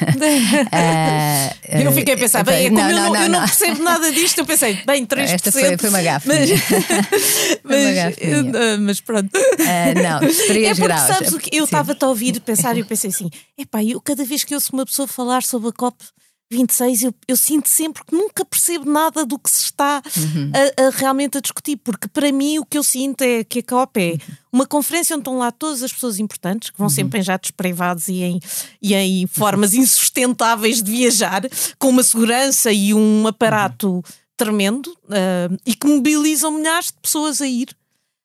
eu 1.70 1.92
fiquei 1.92 2.16
a 2.16 2.18
pensar, 2.18 2.44
bem, 2.44 2.72
não, 2.72 2.90
eu, 2.90 2.96
não, 2.96 3.16
eu 3.16 3.30
não, 3.30 3.40
percebo 3.42 3.84
nada 3.84 4.12
disto, 4.12 4.40
eu 4.40 4.46
pensei, 4.46 4.82
bem, 4.88 5.06
3%. 5.06 5.20
Esta 5.20 5.52
foi, 5.52 5.78
foi 5.78 5.90
uma 5.90 6.02
gafe. 6.02 6.28
Mas, 6.28 6.50
mas, 7.64 8.80
mas, 8.80 9.02
pronto. 9.02 9.38
Uh, 9.38 10.02
não, 10.02 10.20
3 10.48 10.80
é 10.80 10.82
graus. 10.82 11.16
Sabes 11.16 11.34
o 11.34 11.38
que? 11.38 11.56
Eu 11.56 11.66
estava-te 11.66 12.04
a 12.04 12.08
ouvir 12.08 12.36
e 12.36 12.40
pensar 12.40 12.76
e 12.76 12.80
eu 12.80 12.86
pensei 12.86 13.12
assim: 13.12 13.30
epá, 13.56 13.84
eu 13.84 14.02
cada 14.02 14.26
vez 14.26 14.44
que 14.44 14.56
ouço 14.56 14.74
uma 14.74 14.86
pessoa 14.86 15.08
falar 15.08 15.44
sobre 15.44 15.70
a 15.70 15.72
COP 15.72 16.04
26, 16.52 17.04
eu, 17.04 17.14
eu, 17.28 17.38
sinto 17.38 17.70
sempre 17.70 18.04
que 18.04 18.16
nunca 18.16 18.44
percebo 18.44 18.90
nada 18.90 19.24
do 19.24 19.38
que 19.38 19.52
se 19.52 19.66
está 19.66 20.02
uhum. 20.18 20.52
a, 20.54 20.88
a, 20.88 20.90
realmente 20.90 21.38
a 21.38 21.42
discutir, 21.42 21.78
porque 21.78 22.08
para 22.08 22.32
mim 22.32 22.58
o 22.58 22.66
que 22.66 22.78
eu 22.78 22.84
sinto 22.84 23.22
é 23.22 23.44
que 23.44 23.60
a 23.60 23.64
COP 23.64 24.00
é 24.00 24.18
uma 24.52 24.66
conferência 24.66 25.16
onde 25.16 25.22
estão 25.22 25.38
lá 25.38 25.52
todas 25.52 25.84
as 25.84 25.94
pessoas 25.94 26.18
importantes, 26.18 26.72
que 26.72 26.78
vão 26.78 26.88
uhum. 26.88 26.94
sempre 26.94 27.20
em 27.20 27.24
jatos 27.24 27.52
privados 27.52 28.08
e 28.08 28.24
em, 28.24 28.40
e 28.82 28.96
em 28.96 29.28
formas 29.28 29.74
insustentáveis 29.76 30.82
de 30.82 30.92
viajar, 30.92 31.44
com 31.78 31.90
uma 31.90 32.02
segurança 32.02 32.72
e 32.72 32.96
um 32.96 33.28
aparato 33.28 33.96
uhum. 33.96 34.04
tremendo, 34.36 34.88
uh, 34.88 35.56
e 35.66 35.76
que 35.76 35.86
mobilizam 35.86 36.52
milhares 36.52 36.88
de 36.88 36.98
pessoas 37.00 37.42
a 37.42 37.48
ir, 37.48 37.70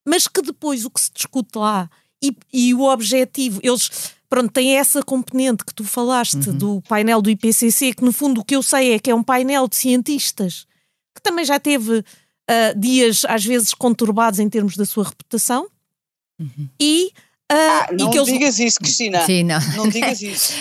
mas 0.08 0.26
que 0.26 0.40
depois 0.40 0.86
o 0.86 0.90
que 0.90 1.00
se 1.00 1.10
discute 1.12 1.58
lá 1.58 1.90
e, 2.22 2.34
e 2.50 2.74
o 2.74 2.82
objetivo, 2.82 3.60
eles 3.62 4.14
pronto, 4.34 4.50
tem 4.50 4.76
essa 4.76 5.00
componente 5.00 5.64
que 5.64 5.72
tu 5.72 5.84
falaste 5.84 6.48
uhum. 6.48 6.58
do 6.58 6.82
painel 6.88 7.22
do 7.22 7.30
IPCC, 7.30 7.94
que 7.94 8.04
no 8.04 8.12
fundo 8.12 8.40
o 8.40 8.44
que 8.44 8.56
eu 8.56 8.64
sei 8.64 8.94
é 8.94 8.98
que 8.98 9.08
é 9.08 9.14
um 9.14 9.22
painel 9.22 9.68
de 9.68 9.76
cientistas 9.76 10.66
que 11.14 11.22
também 11.22 11.44
já 11.44 11.60
teve 11.60 11.98
uh, 11.98 12.04
dias 12.76 13.24
às 13.28 13.44
vezes 13.44 13.72
conturbados 13.72 14.40
em 14.40 14.48
termos 14.48 14.76
da 14.76 14.84
sua 14.84 15.04
reputação 15.04 15.68
uhum. 16.40 16.68
e 16.80 17.12
Uh, 17.52 17.56
ah, 17.56 17.88
não 17.92 18.10
eles... 18.10 18.24
digas 18.24 18.58
isso, 18.58 18.78
Cristina. 18.78 19.20
Sim, 19.26 19.44
não. 19.44 19.60
não 19.76 19.86
digas 19.86 20.22
isso. 20.22 20.54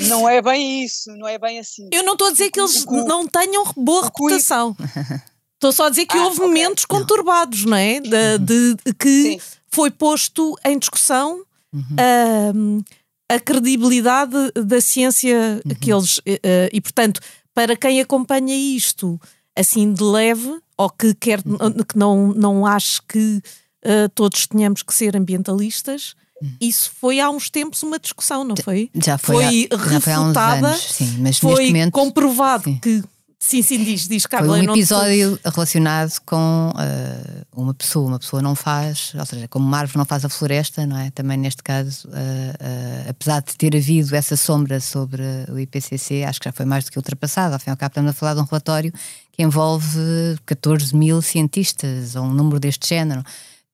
Não 0.00 0.28
é 0.28 0.42
bem 0.42 0.84
isso, 0.84 1.10
não 1.16 1.26
é 1.26 1.38
bem 1.38 1.58
assim. 1.58 1.88
Eu 1.90 2.02
não 2.02 2.12
estou 2.12 2.28
a 2.28 2.30
dizer 2.30 2.50
que 2.50 2.60
eles 2.60 2.84
o, 2.84 3.04
não 3.06 3.26
tenham 3.26 3.64
boa 3.74 4.04
reputação. 4.04 4.76
Estou 5.54 5.72
só 5.72 5.86
a 5.86 5.90
dizer 5.90 6.04
que 6.04 6.16
ah, 6.16 6.24
houve 6.24 6.36
okay. 6.36 6.46
momentos 6.46 6.84
conturbados, 6.84 7.64
não 7.64 7.78
é? 7.78 8.00
De, 8.00 8.38
de, 8.38 8.76
de 8.84 8.94
que 8.94 9.22
Sim. 9.22 9.40
foi 9.66 9.90
posto 9.90 10.54
em 10.62 10.78
discussão. 10.78 11.42
Uhum. 11.72 12.80
Uh, 12.80 12.84
a 13.28 13.40
credibilidade 13.40 14.52
da 14.54 14.80
ciência 14.80 15.60
uhum. 15.64 15.74
que 15.74 15.92
eles. 15.92 16.18
Uh, 16.18 16.70
e, 16.72 16.80
portanto, 16.80 17.20
para 17.54 17.76
quem 17.76 18.00
acompanha 18.00 18.54
isto 18.54 19.20
assim 19.56 19.92
de 19.92 20.02
leve, 20.02 20.58
ou 20.76 20.90
que, 20.90 21.14
quer, 21.14 21.40
uhum. 21.44 21.82
que 21.88 21.96
não, 21.96 22.28
não 22.34 22.66
ache 22.66 23.00
que 23.08 23.40
uh, 23.84 24.08
todos 24.14 24.46
tenhamos 24.46 24.82
que 24.82 24.92
ser 24.92 25.16
ambientalistas, 25.16 26.14
uhum. 26.42 26.52
isso 26.60 26.90
foi 27.00 27.18
há 27.18 27.30
uns 27.30 27.48
tempos 27.48 27.82
uma 27.82 27.98
discussão, 27.98 28.44
não 28.44 28.54
foi? 28.56 28.90
Já 28.94 29.16
foi, 29.16 29.36
foi 29.36 29.44
há, 29.44 29.76
refutada, 29.76 29.92
já 29.92 30.00
foi 30.00 30.12
há 30.12 30.20
uns 30.20 30.36
anos, 30.36 30.92
sim, 30.92 31.16
mas 31.20 31.38
foi 31.38 31.50
neste 31.50 31.66
momento, 31.68 31.92
comprovado 31.92 32.64
sim. 32.64 32.78
que 32.78 33.02
Sim, 33.38 33.62
sim, 33.62 33.84
diz, 33.84 34.08
diz 34.08 34.26
Carla. 34.26 34.48
Foi 34.48 34.66
um 34.66 34.72
episódio 34.72 35.38
relacionado 35.44 36.12
com 36.24 36.72
uh, 36.74 37.46
uma 37.54 37.74
pessoa. 37.74 38.08
Uma 38.08 38.18
pessoa 38.18 38.42
não 38.42 38.54
faz, 38.54 39.12
ou 39.14 39.26
seja, 39.26 39.46
como 39.46 39.66
uma 39.66 39.78
árvore 39.78 39.98
não 39.98 40.04
faz 40.04 40.24
a 40.24 40.28
floresta, 40.28 40.86
não 40.86 40.98
é? 40.98 41.10
Também 41.10 41.36
neste 41.36 41.62
caso, 41.62 42.08
uh, 42.08 42.10
uh, 42.10 43.10
apesar 43.10 43.40
de 43.42 43.56
ter 43.56 43.76
havido 43.76 44.16
essa 44.16 44.36
sombra 44.36 44.80
sobre 44.80 45.22
o 45.52 45.58
IPCC, 45.58 46.24
acho 46.24 46.40
que 46.40 46.48
já 46.48 46.52
foi 46.52 46.64
mais 46.64 46.84
do 46.84 46.90
que 46.90 46.98
ultrapassado. 46.98 47.52
Ao 47.54 47.60
fim 47.60 47.70
e 47.70 47.72
ao 47.72 47.76
cabo, 47.76 47.90
estamos 47.90 48.10
a 48.10 48.14
falar 48.14 48.34
de 48.34 48.40
um 48.40 48.44
relatório 48.44 48.92
que 49.30 49.42
envolve 49.42 49.98
14 50.46 50.96
mil 50.96 51.20
cientistas, 51.20 52.16
ou 52.16 52.24
um 52.24 52.32
número 52.32 52.58
deste 52.58 52.88
género 52.88 53.22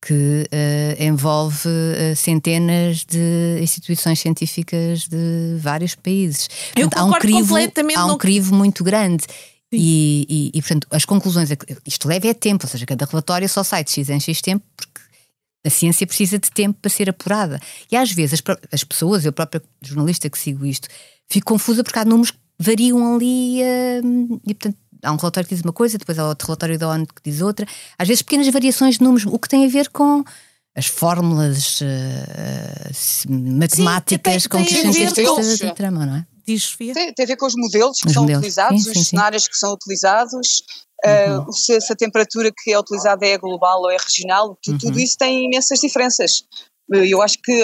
que 0.04 0.48
uh, 0.50 1.02
envolve 1.02 1.68
uh, 1.68 2.16
centenas 2.16 3.04
de 3.04 3.60
instituições 3.62 4.18
científicas 4.18 5.06
de 5.06 5.56
vários 5.58 5.94
países. 5.94 6.48
Eu 6.74 6.90
portanto, 6.90 7.14
há 7.14 7.16
um 7.16 7.20
crivo, 7.20 7.54
há 7.96 8.06
um 8.06 8.18
crivo 8.18 8.52
muito 8.52 8.82
grande. 8.82 9.24
E, 9.72 10.26
e, 10.28 10.58
e, 10.58 10.62
portanto, 10.62 10.86
as 10.90 11.04
conclusões, 11.04 11.50
é 11.50 11.56
isto 11.86 12.06
leva 12.06 12.26
é 12.26 12.34
tempo, 12.34 12.66
ou 12.66 12.70
seja, 12.70 12.84
cada 12.84 13.06
relatório 13.06 13.48
só 13.48 13.62
sai 13.62 13.82
de 13.82 13.90
X 13.90 14.10
em 14.10 14.20
X 14.20 14.40
tempo, 14.40 14.64
porque 14.76 15.00
a 15.64 15.70
ciência 15.70 16.06
precisa 16.06 16.38
de 16.38 16.50
tempo 16.50 16.78
para 16.80 16.90
ser 16.90 17.08
apurada. 17.08 17.60
E 17.90 17.96
às 17.96 18.10
vezes 18.12 18.34
as, 18.34 18.56
as 18.70 18.84
pessoas, 18.84 19.24
eu 19.24 19.32
própria 19.32 19.62
jornalista 19.80 20.28
que 20.28 20.38
sigo 20.38 20.66
isto, 20.66 20.88
fico 21.28 21.46
confusa 21.46 21.82
porque 21.82 21.98
há 21.98 22.04
números 22.04 22.32
que 22.32 22.38
variam 22.58 23.14
ali 23.14 23.60
uh, 23.62 24.40
e, 24.46 24.54
portanto, 24.54 24.76
há 25.02 25.12
um 25.12 25.16
relatório 25.16 25.48
que 25.48 25.54
diz 25.54 25.64
uma 25.64 25.72
coisa, 25.72 25.98
depois 25.98 26.18
há 26.18 26.28
outro 26.28 26.46
relatório 26.46 26.78
da 26.78 26.88
ONU 26.88 27.06
que 27.06 27.30
diz 27.30 27.40
outra. 27.40 27.66
Às 27.98 28.08
vezes 28.08 28.22
pequenas 28.22 28.48
variações 28.48 28.98
de 28.98 29.04
números, 29.04 29.26
o 29.26 29.38
que 29.38 29.48
tem 29.48 29.64
a 29.64 29.68
ver 29.68 29.88
com 29.88 30.24
as 30.74 30.86
fórmulas 30.86 31.80
uh, 31.80 33.30
matemáticas 33.30 34.42
Sim, 34.44 34.48
com 34.48 34.64
que 34.64 34.74
os 34.74 34.80
cientistas 34.80 35.74
tramam, 35.74 36.06
não 36.06 36.16
é? 36.16 36.26
Diz, 36.46 36.64
Sofia? 36.64 36.94
Tem, 36.94 37.12
tem, 37.12 37.24
a 37.24 37.26
ver 37.26 37.36
com 37.36 37.46
os 37.46 37.54
modelos 37.56 37.98
que 37.98 38.08
os 38.08 38.12
são 38.12 38.22
modelos. 38.22 38.40
utilizados, 38.40 38.82
sim, 38.82 38.90
os 38.90 38.98
sim, 38.98 39.04
cenários 39.04 39.44
sim. 39.44 39.50
que 39.50 39.56
são 39.56 39.72
utilizados, 39.72 40.62
uhum. 41.04 41.48
uh, 41.48 41.52
se, 41.52 41.80
se, 41.80 41.92
a 41.92 41.96
temperatura 41.96 42.50
que 42.56 42.72
é 42.72 42.78
utilizada 42.78 43.26
é 43.26 43.38
global 43.38 43.80
ou 43.80 43.90
é 43.90 43.96
regional, 43.96 44.58
tudo, 44.62 44.74
uhum. 44.74 44.78
tudo 44.78 45.00
isso 45.00 45.16
tem 45.16 45.46
imensas 45.46 45.80
diferenças. 45.80 46.44
Eu 46.90 47.22
acho 47.22 47.38
que 47.42 47.62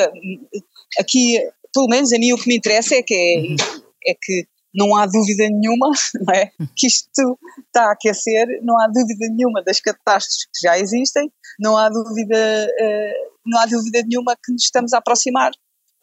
aqui, 0.99 1.39
pelo 1.73 1.89
menos 1.89 2.13
a 2.13 2.19
mim, 2.19 2.33
o 2.33 2.39
que 2.39 2.49
me 2.49 2.57
interessa 2.57 2.95
é 2.95 3.03
que, 3.03 3.15
é, 3.15 3.41
uhum. 3.41 3.83
é 4.07 4.15
que 4.21 4.47
não 4.75 4.95
há 4.97 5.07
dúvida 5.07 5.49
nenhuma 5.51 5.91
não 6.21 6.35
é, 6.35 6.51
que 6.77 6.87
isto 6.87 7.39
está 7.67 7.85
a 7.89 7.93
aquecer, 7.93 8.47
não 8.63 8.81
há 8.81 8.87
dúvida 8.87 9.27
nenhuma 9.35 9.63
das 9.63 9.81
catástrofes 9.81 10.47
que 10.47 10.67
já 10.67 10.79
existem, 10.79 11.31
não 11.59 11.77
há 11.77 11.89
dúvida, 11.89 12.69
uh, 12.81 13.33
não 13.45 13.61
há 13.61 13.67
dúvida 13.67 14.03
nenhuma 14.07 14.37
que 14.37 14.53
nos 14.53 14.65
estamos 14.65 14.93
a 14.93 14.99
aproximar 14.99 15.51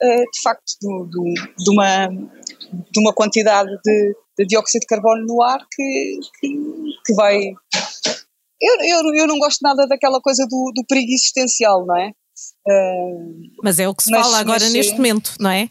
de 0.02 0.42
facto 0.44 0.74
do, 0.82 1.06
do, 1.06 1.24
de, 1.58 1.72
uma, 1.72 2.08
de 2.08 3.00
uma 3.00 3.14
quantidade 3.14 3.70
de, 3.84 4.16
de 4.38 4.46
dióxido 4.46 4.82
de 4.82 4.88
carbono 4.88 5.26
no 5.26 5.42
ar 5.42 5.60
que, 5.72 6.20
que, 6.40 6.48
que 7.06 7.14
vai. 7.14 7.38
Eu, 8.62 8.76
eu, 8.82 9.16
eu 9.16 9.28
não 9.28 9.40
gosto 9.40 9.60
nada 9.62 9.88
daquela 9.88 10.20
coisa 10.22 10.46
do, 10.50 10.72
do 10.76 10.86
perigo 10.88 11.12
existencial, 11.12 11.86
não 11.86 11.98
é? 11.98 12.12
Uh, 12.68 13.34
mas 13.64 13.80
é 13.80 13.88
o 13.88 13.96
que 13.96 14.04
se 14.04 14.12
mas, 14.12 14.22
fala 14.22 14.40
agora 14.40 14.64
mas, 14.64 14.74
neste 14.74 14.96
momento, 14.96 15.34
não 15.40 15.50
é? 15.50 15.70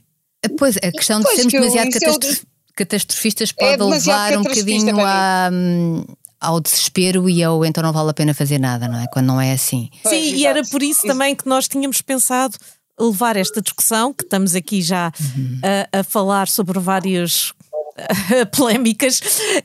Pois, 0.59 0.77
a 0.77 0.91
questão 0.91 1.21
de 1.21 1.29
sermos 1.29 1.53
demasiado 1.53 1.91
catástrofe 1.91 2.47
catastrofistas 2.75 3.53
pode 3.53 3.81
é 3.81 3.85
levar 3.85 4.37
um 4.37 4.43
bocadinho 4.43 4.97
a, 5.01 5.49
ao 6.41 6.61
desespero 6.61 7.29
e 7.29 7.43
ao 7.43 7.65
então 7.65 7.83
não 7.83 7.93
vale 7.93 8.11
a 8.11 8.15
pena 8.15 8.35
fazer 8.35 8.59
nada, 8.59 8.89
não 8.89 8.99
é? 8.99 9.07
Quando 9.07 9.27
não 9.27 9.41
é 9.41 9.53
assim. 9.53 9.89
Sim, 9.93 10.01
pois, 10.03 10.33
e 10.33 10.47
era 10.47 10.63
por 10.65 10.83
isso, 10.83 11.01
isso 11.01 11.07
também 11.07 11.35
que 11.35 11.47
nós 11.49 11.69
tínhamos 11.69 12.01
pensado 12.03 12.57
levar 12.99 13.37
esta 13.37 13.61
discussão, 13.61 14.13
que 14.13 14.25
estamos 14.25 14.55
aqui 14.55 14.83
já 14.83 15.13
uhum. 15.21 15.61
a, 15.93 16.01
a, 16.01 16.05
falar 16.05 16.49
sobre 16.49 16.79
várias 16.79 17.53
polémicas, 18.57 19.21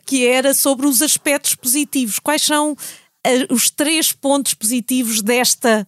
que 0.06 0.26
era 0.26 0.54
sobre 0.54 0.88
os 0.88 1.02
aspectos 1.02 1.56
positivos. 1.56 2.20
Quais 2.20 2.42
são 2.42 2.72
uh, 2.72 3.54
os 3.54 3.70
três 3.70 4.12
pontos 4.12 4.54
positivos 4.54 5.22
desta. 5.22 5.88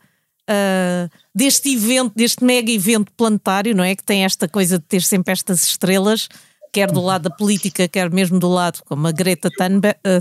Uh, 0.50 1.10
deste 1.34 1.74
evento, 1.74 2.12
deste 2.14 2.44
mega 2.44 2.70
evento 2.70 3.10
planetário, 3.16 3.74
não 3.74 3.86
é? 3.86 3.96
Que 3.96 4.04
tem 4.04 4.26
esta 4.26 4.50
coisa 4.50 4.78
de 4.78 4.84
ter 4.84 5.02
sempre 5.02 5.32
estas 5.32 5.64
estrelas 5.64 6.28
quer 6.72 6.92
do 6.92 7.02
lado 7.02 7.24
da 7.24 7.36
política, 7.36 7.88
quer 7.88 8.10
mesmo 8.10 8.40
do 8.40 8.48
lado 8.48 8.82
como 8.86 9.08
a 9.08 9.12
Greta 9.12 9.50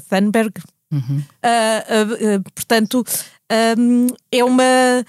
Thunberg. 0.09 0.53
Uhum. 0.93 1.19
Uh, 1.19 2.39
uh, 2.39 2.53
portanto, 2.53 3.05
um, 3.79 4.09
é 4.33 4.45
uma, 4.45 5.05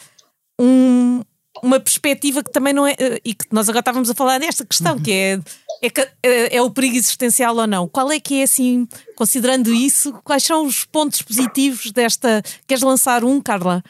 um, 0.60 1.22
uma 1.62 1.80
perspectiva 1.80 2.44
que 2.44 2.52
também 2.52 2.74
não 2.74 2.88
é. 2.88 2.96
e 3.24 3.34
que 3.34 3.46
nós 3.52 3.68
agora 3.68 3.82
estávamos 3.82 4.10
a 4.10 4.14
falar 4.14 4.40
nesta 4.40 4.66
questão, 4.66 4.96
uhum. 4.96 5.02
que 5.02 5.12
é, 5.12 5.40
é, 5.82 6.10
é, 6.24 6.56
é, 6.58 6.62
o 6.62 6.72
perigo 6.72 6.96
existencial 6.96 7.56
ou 7.56 7.68
não. 7.68 7.88
Qual 7.88 8.12
é 8.12 8.20
que 8.20 8.40
é, 8.40 8.44
assim, 8.44 8.88
considerando 9.16 9.74
isso, 9.74 10.14
quais 10.24 10.44
são 10.44 10.66
os 10.66 10.86
pontos 10.86 11.22
positivos 11.22 11.92
desta. 11.92 12.42
Queres 12.66 12.84
lançar 12.84 13.24
um, 13.24 13.42
Carla? 13.42 13.84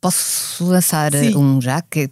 Posso 0.00 0.64
lançar 0.64 1.12
Sim. 1.12 1.36
um 1.36 1.60
já, 1.60 1.82
que 1.82 2.10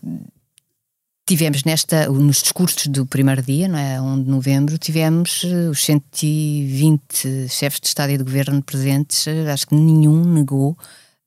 Tivemos 1.26 1.64
nesta, 1.64 2.06
nos 2.06 2.42
discursos 2.42 2.86
do 2.86 3.06
primeiro 3.06 3.40
dia, 3.40 3.66
não 3.66 3.78
é? 3.78 3.98
1 3.98 4.24
de 4.24 4.30
novembro, 4.30 4.76
tivemos 4.76 5.42
eh, 5.42 5.70
os 5.70 5.82
120 5.82 7.48
chefes 7.48 7.80
de 7.80 7.86
Estado 7.86 8.12
e 8.12 8.18
de 8.18 8.24
Governo 8.24 8.62
presentes, 8.62 9.26
eh, 9.26 9.50
acho 9.50 9.66
que 9.66 9.74
nenhum 9.74 10.22
negou 10.22 10.76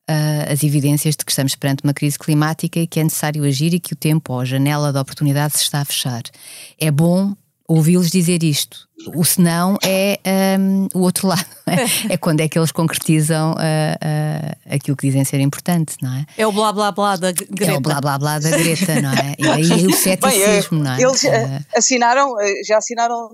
uh, 0.08 0.52
as 0.52 0.62
evidências 0.62 1.16
de 1.16 1.24
que 1.24 1.30
estamos 1.30 1.54
perante 1.54 1.84
uma 1.84 1.94
crise 1.94 2.18
climática 2.18 2.80
e 2.80 2.86
que 2.86 3.00
é 3.00 3.04
necessário 3.04 3.44
agir 3.44 3.74
e 3.74 3.80
que 3.80 3.92
o 3.92 3.96
tempo 3.96 4.32
ou 4.32 4.40
a 4.40 4.44
janela 4.44 4.92
de 4.92 4.98
oportunidade 4.98 5.56
se 5.56 5.62
está 5.62 5.80
a 5.80 5.84
fechar. 5.84 6.22
É 6.78 6.90
bom 6.90 7.34
ouvi-los 7.68 8.10
dizer 8.10 8.42
isto, 8.42 8.87
o 9.14 9.24
senão 9.24 9.78
é 9.82 10.18
um, 10.58 10.88
o 10.94 11.02
outro 11.02 11.28
lado. 11.28 11.46
É? 11.66 11.74
é? 12.14 12.16
quando 12.16 12.40
é 12.40 12.48
que 12.48 12.58
eles 12.58 12.72
concretizam 12.72 13.52
uh, 13.52 13.54
uh, 13.54 14.74
aquilo 14.74 14.96
que 14.96 15.06
dizem 15.06 15.24
ser 15.24 15.40
importante, 15.40 15.96
não 16.02 16.12
é? 16.14 16.26
É 16.36 16.46
o 16.46 16.52
blá 16.52 16.72
blá 16.72 16.90
blá 16.90 17.16
da 17.16 17.30
Greta. 17.32 17.72
É 17.72 17.76
o 17.76 17.80
blá 17.80 18.00
blá 18.00 18.18
blá 18.18 18.38
da 18.38 18.50
Greta, 18.50 19.00
não 19.00 19.12
é? 19.12 19.34
E 19.38 19.48
aí 19.48 19.86
o 19.86 19.92
ceticismo, 19.92 20.82
não 20.82 20.92
é? 20.92 21.02
Eles 21.02 21.22
uh, 21.24 21.64
assinaram, 21.76 22.34
já 22.66 22.78
assinaram 22.78 23.30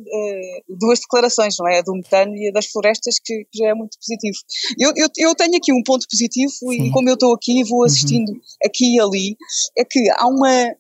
duas 0.69 1.01
declarações, 1.01 1.55
não 1.59 1.69
é? 1.69 1.79
A 1.79 1.83
do 1.83 1.95
metano 1.95 2.37
e 2.37 2.49
a 2.49 2.53
das 2.53 2.67
florestas, 2.67 3.17
que 3.25 3.47
já 3.55 3.69
é 3.69 3.75
muito 3.75 3.97
positivo. 3.99 4.37
Eu, 4.79 4.93
eu, 4.97 5.09
eu 5.17 5.35
tenho 5.35 5.57
aqui 5.57 5.73
um 5.73 5.83
ponto 5.83 6.07
positivo 6.11 6.51
Sim. 6.51 6.89
e 6.89 6.91
como 6.91 7.09
eu 7.09 7.15
estou 7.15 7.35
aqui 7.35 7.61
e 7.61 7.65
vou 7.65 7.79
uhum. 7.79 7.85
assistindo 7.85 8.31
uhum. 8.31 8.41
aqui 8.65 8.97
e 8.97 9.01
ali, 9.01 9.37
é 9.79 9.85
que 9.85 10.01
há 10.11 10.27
uma, 10.27 10.75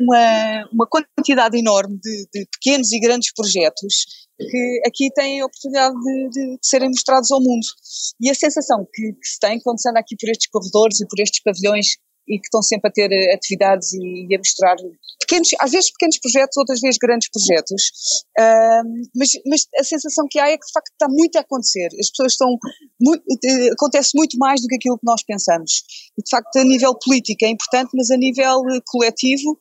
uma, 0.00 0.68
uma 0.72 0.86
quantidade 0.86 1.58
enorme 1.58 1.98
de, 2.02 2.28
de 2.32 2.46
pequenos 2.52 2.92
e 2.92 3.00
grandes 3.00 3.32
projetos 3.32 4.03
que 4.38 4.82
aqui 4.86 5.10
têm 5.14 5.40
a 5.40 5.46
oportunidade 5.46 5.94
de, 5.94 6.28
de, 6.30 6.56
de, 6.56 6.58
serem 6.62 6.88
mostrados 6.88 7.30
ao 7.30 7.40
mundo. 7.40 7.66
E 8.20 8.30
a 8.30 8.34
sensação 8.34 8.86
que, 8.92 9.12
que, 9.12 9.28
se 9.28 9.38
tem 9.38 9.60
quando 9.60 9.80
se 9.80 9.88
anda 9.88 10.00
aqui 10.00 10.16
por 10.18 10.28
estes 10.28 10.48
corredores 10.48 11.00
e 11.00 11.06
por 11.06 11.20
estes 11.20 11.42
pavilhões 11.42 11.96
e 12.26 12.38
que 12.38 12.46
estão 12.46 12.62
sempre 12.62 12.88
a 12.88 12.92
ter 12.92 13.12
eh, 13.12 13.34
atividades 13.34 13.92
e, 13.92 14.26
e 14.28 14.34
a 14.34 14.38
mostrar 14.38 14.76
pequenos, 15.20 15.48
às 15.60 15.70
vezes 15.70 15.90
pequenos 15.92 16.18
projetos, 16.18 16.56
outras 16.56 16.80
vezes 16.80 16.98
grandes 16.98 17.28
projetos, 17.28 18.24
mas, 19.14 19.30
mas, 19.46 19.66
a 19.78 19.84
sensação 19.84 20.26
que 20.30 20.38
há 20.38 20.48
é 20.48 20.56
que 20.56 20.66
de 20.66 20.72
facto 20.72 20.90
está 20.90 21.06
muito 21.08 21.36
a 21.36 21.40
acontecer. 21.40 21.88
As 22.00 22.08
pessoas 22.10 22.32
estão, 22.32 22.56
muito, 23.00 23.22
acontece 23.72 24.10
muito 24.14 24.38
mais 24.38 24.60
do 24.60 24.68
que 24.68 24.76
aquilo 24.76 24.98
que 24.98 25.06
nós 25.06 25.22
pensamos. 25.22 25.82
E 26.18 26.22
de 26.22 26.30
facto 26.30 26.56
a 26.56 26.64
nível 26.64 26.94
político 26.98 27.44
é 27.44 27.48
importante, 27.48 27.90
mas 27.94 28.10
a 28.10 28.16
nível 28.16 28.62
coletivo, 28.86 29.58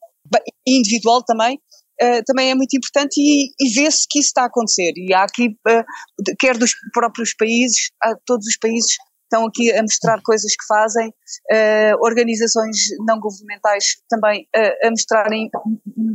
individual 0.66 1.24
também, 1.24 1.60
uh, 2.02 2.24
também 2.26 2.52
é 2.52 2.56
muito 2.56 2.76
importante 2.76 3.20
e, 3.20 3.52
e 3.60 3.74
vê-se 3.74 4.06
que 4.10 4.20
isso 4.20 4.28
está 4.28 4.44
a 4.44 4.48
acontecer. 4.48 4.94
E 4.96 5.14
há 5.14 5.24
aqui, 5.24 5.50
uh, 5.68 6.36
quer 6.40 6.58
dos 6.58 6.74
próprios 6.94 7.34
países, 7.36 7.92
todos 8.26 8.48
os 8.48 8.58
países 8.58 8.92
estão 9.24 9.46
aqui 9.48 9.72
a 9.72 9.82
mostrar 9.82 10.22
coisas 10.24 10.52
que 10.56 10.66
fazem, 10.68 11.10
uh, 11.10 12.06
organizações 12.06 12.78
não 13.08 13.20
governamentais 13.20 13.98
também 14.08 14.48
a 14.56 14.90
mostrarem 14.92 15.50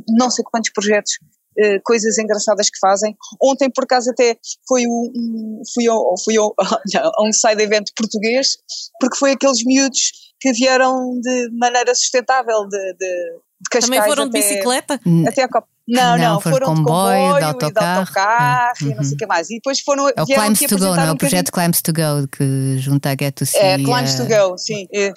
não 0.09 0.31
sei 0.31 0.45
quantos 0.45 0.71
projetos, 0.71 1.19
uh, 1.59 1.81
coisas 1.85 2.19
engraçadas 2.19 2.71
que 2.71 2.79
fazem. 2.79 3.17
Ontem, 3.43 3.71
por 3.71 3.85
acaso, 3.85 4.11
até 4.11 4.37
foi 4.67 4.87
um, 4.87 5.63
fui, 5.75 5.89
ao, 5.89 6.15
fui 6.23 6.37
ao, 6.37 6.55
a 6.59 7.27
um 7.27 7.33
side 7.33 7.63
event 7.63 7.87
português, 7.97 8.57
porque 9.01 9.17
foi 9.17 9.33
aqueles 9.33 9.65
miúdos 9.65 10.13
que 10.41 10.53
vieram 10.53 11.19
de 11.21 11.51
maneira 11.53 11.95
sustentável 11.95 12.67
de, 12.69 12.95
de 12.95 13.39
de 13.61 13.71
Cascais 13.71 13.85
Também 13.85 14.03
foram 14.03 14.29
de 14.29 14.33
bicicleta? 14.33 15.01
Até 15.27 15.43
a 15.43 15.49
Copa. 15.49 15.67
Não, 15.89 16.19
não, 16.19 16.35
não 16.35 16.41
foram, 16.41 16.75
de 16.75 16.83
comboio, 16.83 17.39
de 17.39 17.45
autocarro, 17.45 17.73
de 17.73 17.99
autocarro 17.99 18.75
e 18.83 18.95
não 18.95 19.03
sei 19.03 19.15
o 19.15 19.17
que 19.17 19.27
mais. 19.27 19.49
E 19.49 19.55
depois 19.55 19.81
foram. 19.81 20.07
É 20.09 20.23
o 20.23 20.27
Climbs 20.27 20.59
to 20.59 20.79
Go, 20.79 20.85
não 20.85 21.03
é? 21.03 21.11
O 21.13 21.17
projeto 21.17 21.51
Climbs 21.51 21.81
to 21.81 21.93
Go 21.95 22.29
que 22.29 22.77
junta 22.79 23.09
a 23.09 23.17
Get 23.19 23.35
to 23.35 23.47
See. 23.47 23.59
É, 23.59 23.77
Climbs 23.77 24.15
to 24.17 24.27
Go, 24.27 24.59
sim. 24.59 24.87
É. 24.93 25.15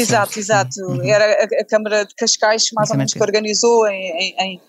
Exato, 0.00 0.38
exato. 0.40 0.80
Uhum. 0.80 1.04
Era 1.04 1.24
a, 1.24 1.44
a, 1.44 1.64
Câmara 1.64 2.04
de 2.04 2.14
Cascais, 2.16 2.64
mais 2.74 2.90
ou 2.90 2.96
menos, 2.96 3.12
que 3.12 3.22
organizou 3.22 3.86
em, 3.86 4.10
em, 4.18 4.34
em 4.50 4.60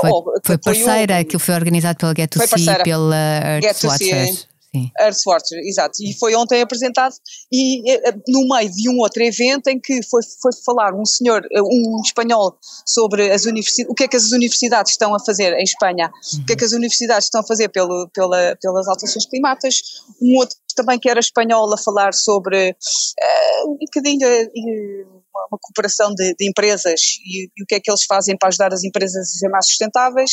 foi, 0.00 0.10
oh, 0.10 0.24
foi 0.44 0.58
parceira, 0.58 1.18
aquilo 1.18 1.38
foi 1.38 1.54
organizado 1.54 1.98
pela 1.98 2.14
Get 2.16 2.30
to 2.30 2.40
See 2.40 2.68
e 2.68 2.82
pela 2.82 3.60
Earth 3.62 3.84
Watchers. 3.84 4.48
Sim. 4.74 4.90
Earthwatcher, 5.00 5.58
exato. 5.64 6.02
E 6.02 6.12
foi 6.18 6.34
ontem 6.34 6.60
apresentado 6.60 7.14
e 7.50 7.90
eh, 7.90 8.12
no 8.28 8.46
meio 8.48 8.70
de 8.70 8.90
um 8.90 8.98
outro 8.98 9.22
evento 9.22 9.68
em 9.68 9.80
que 9.80 10.02
foi, 10.02 10.20
foi 10.42 10.52
falar 10.64 10.94
um 10.94 11.06
senhor, 11.06 11.42
eh, 11.50 11.62
um 11.62 12.00
espanhol, 12.04 12.58
sobre 12.86 13.30
as 13.30 13.44
universidades, 13.44 13.90
o 13.90 13.94
que 13.94 14.04
é 14.04 14.08
que 14.08 14.16
as 14.16 14.30
universidades 14.30 14.92
estão 14.92 15.14
a 15.14 15.24
fazer 15.24 15.54
em 15.54 15.62
Espanha, 15.62 16.10
uhum. 16.34 16.42
o 16.42 16.46
que 16.46 16.52
é 16.52 16.56
que 16.56 16.64
as 16.64 16.72
universidades 16.72 17.24
estão 17.24 17.40
a 17.40 17.46
fazer 17.46 17.68
pelo, 17.68 18.08
pela, 18.12 18.56
pelas 18.60 18.86
alterações 18.88 19.26
climáticas, 19.26 19.80
um 20.20 20.36
outro 20.36 20.56
também 20.76 20.98
que 20.98 21.10
era 21.10 21.18
espanhol 21.18 21.72
a 21.74 21.76
falar 21.76 22.14
sobre 22.14 22.70
uh, 22.70 23.70
um 23.70 23.78
bocadinho 23.78 24.28
uh, 24.28 25.17
uma 25.50 25.58
cooperação 25.60 26.14
de, 26.14 26.34
de 26.34 26.48
empresas 26.48 27.00
e, 27.24 27.44
e, 27.44 27.62
o 27.62 27.66
que 27.66 27.74
é 27.74 27.80
que 27.80 27.90
eles 27.90 28.04
fazem 28.04 28.36
para 28.36 28.48
ajudar 28.48 28.72
as 28.72 28.84
empresas 28.84 29.16
a 29.16 29.38
ser 29.38 29.48
mais 29.48 29.66
sustentáveis 29.66 30.30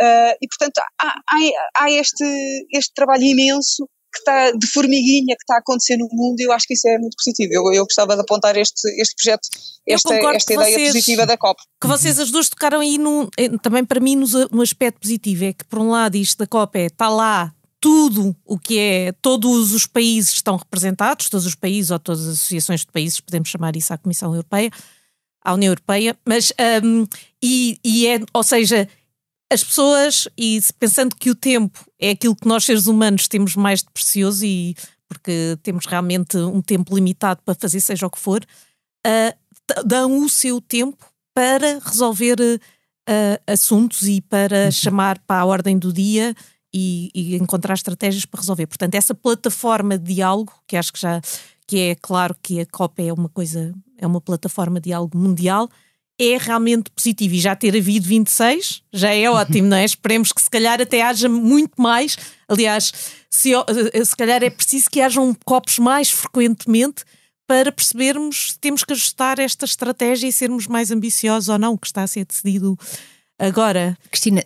uh, 0.00 0.36
e 0.40 0.46
portanto 0.48 0.78
há, 1.00 1.08
há, 1.08 1.84
há, 1.84 1.90
este, 1.90 2.24
este 2.72 2.92
trabalho 2.94 3.22
imenso 3.22 3.88
que 4.12 4.18
está 4.18 4.50
de 4.50 4.66
formiguinha 4.66 5.36
que 5.36 5.42
está 5.42 5.56
a 5.56 5.58
acontecer 5.58 5.96
no 5.96 6.08
mundo 6.10 6.40
e 6.40 6.44
eu 6.44 6.52
acho 6.52 6.66
que 6.66 6.74
isso 6.74 6.88
é 6.88 6.98
muito 6.98 7.16
positivo. 7.16 7.52
Eu, 7.52 7.72
eu 7.74 7.84
gostava 7.84 8.14
de 8.14 8.22
apontar 8.22 8.56
este, 8.56 8.88
este 9.00 9.14
projeto, 9.14 9.48
esta, 9.86 10.14
esta 10.14 10.54
ideia 10.54 10.74
vocês, 10.74 10.92
positiva 10.92 11.26
da 11.26 11.36
COP. 11.36 11.60
Que 11.80 11.86
vocês 11.86 12.18
as 12.18 12.30
duas 12.30 12.48
tocaram 12.48 12.80
aí 12.80 12.96
no, 12.96 13.28
também 13.62 13.84
para 13.84 14.00
mim 14.00 14.16
no, 14.16 14.26
no 14.50 14.62
aspecto 14.62 15.00
positivo, 15.00 15.44
é 15.44 15.52
que 15.52 15.64
por 15.66 15.78
um 15.78 15.90
lado 15.90 16.16
isto 16.16 16.38
da 16.38 16.46
COP 16.46 16.78
é, 16.78 16.86
está 16.86 17.08
lá 17.08 17.52
tudo 17.86 18.34
o 18.44 18.58
que 18.58 18.80
é, 18.80 19.12
todos 19.22 19.72
os 19.72 19.86
países 19.86 20.32
estão 20.32 20.56
representados, 20.56 21.28
todos 21.28 21.46
os 21.46 21.54
países 21.54 21.92
ou 21.92 22.00
todas 22.00 22.22
as 22.22 22.34
associações 22.34 22.80
de 22.80 22.88
países, 22.88 23.20
podemos 23.20 23.48
chamar 23.48 23.76
isso 23.76 23.94
à 23.94 23.96
Comissão 23.96 24.32
Europeia, 24.32 24.72
à 25.40 25.54
União 25.54 25.70
Europeia, 25.70 26.18
mas, 26.26 26.52
um, 26.82 27.06
e, 27.40 27.78
e 27.84 28.08
é, 28.08 28.18
ou 28.34 28.42
seja, 28.42 28.88
as 29.52 29.62
pessoas, 29.62 30.26
e 30.36 30.60
pensando 30.80 31.14
que 31.14 31.30
o 31.30 31.34
tempo 31.36 31.78
é 31.96 32.10
aquilo 32.10 32.34
que 32.34 32.48
nós 32.48 32.64
seres 32.64 32.88
humanos 32.88 33.28
temos 33.28 33.54
mais 33.54 33.84
de 33.84 33.90
precioso 33.92 34.44
e 34.44 34.74
porque 35.06 35.56
temos 35.62 35.86
realmente 35.86 36.36
um 36.38 36.60
tempo 36.60 36.92
limitado 36.92 37.40
para 37.44 37.54
fazer 37.54 37.80
seja 37.80 38.08
o 38.08 38.10
que 38.10 38.18
for, 38.18 38.44
uh, 39.06 39.84
dão 39.86 40.24
o 40.24 40.28
seu 40.28 40.60
tempo 40.60 41.06
para 41.32 41.78
resolver 41.78 42.40
uh, 42.40 42.58
assuntos 43.46 44.08
e 44.08 44.20
para 44.22 44.64
uhum. 44.64 44.72
chamar 44.72 45.20
para 45.20 45.42
a 45.42 45.46
ordem 45.46 45.78
do 45.78 45.92
dia 45.92 46.34
e, 46.78 47.10
e, 47.14 47.36
encontrar 47.36 47.72
estratégias 47.72 48.26
para 48.26 48.40
resolver. 48.40 48.66
Portanto, 48.66 48.94
essa 48.94 49.14
plataforma 49.14 49.96
de 49.96 50.14
diálogo, 50.14 50.52
que 50.66 50.76
acho 50.76 50.92
que 50.92 51.00
já 51.00 51.22
que 51.66 51.80
é 51.80 51.94
claro 51.94 52.36
que 52.42 52.60
a 52.60 52.66
COP 52.66 53.02
é 53.02 53.12
uma 53.12 53.30
coisa, 53.30 53.74
é 53.96 54.06
uma 54.06 54.20
plataforma 54.20 54.78
de 54.78 54.90
diálogo 54.90 55.16
mundial, 55.16 55.70
é 56.18 56.36
realmente 56.38 56.90
positivo. 56.90 57.34
E 57.34 57.40
já 57.40 57.56
ter 57.56 57.74
havido 57.74 58.06
26 58.06 58.82
já 58.92 59.12
é 59.12 59.28
ótimo, 59.28 59.68
não 59.68 59.76
é? 59.76 59.84
Esperemos 59.84 60.32
que 60.32 60.42
se 60.42 60.50
calhar 60.50 60.80
até 60.80 61.02
haja 61.02 61.30
muito 61.30 61.80
mais. 61.80 62.16
Aliás, 62.46 62.92
se, 63.30 63.52
eh, 63.54 64.04
se 64.04 64.14
calhar 64.14 64.42
é 64.44 64.50
preciso 64.50 64.90
que 64.90 65.00
hajam 65.00 65.34
copos 65.44 65.78
mais 65.78 66.10
frequentemente 66.10 67.04
para 67.46 67.72
percebermos 67.72 68.52
se 68.52 68.58
temos 68.58 68.84
que 68.84 68.92
ajustar 68.92 69.38
esta 69.38 69.64
estratégia 69.64 70.28
e 70.28 70.32
sermos 70.32 70.66
mais 70.66 70.90
ambiciosos 70.90 71.48
ou 71.48 71.58
não, 71.58 71.76
que 71.76 71.86
está 71.86 72.02
a 72.02 72.06
ser 72.06 72.26
decidido 72.26 72.78
agora. 73.38 73.96
Cristina, 74.10 74.42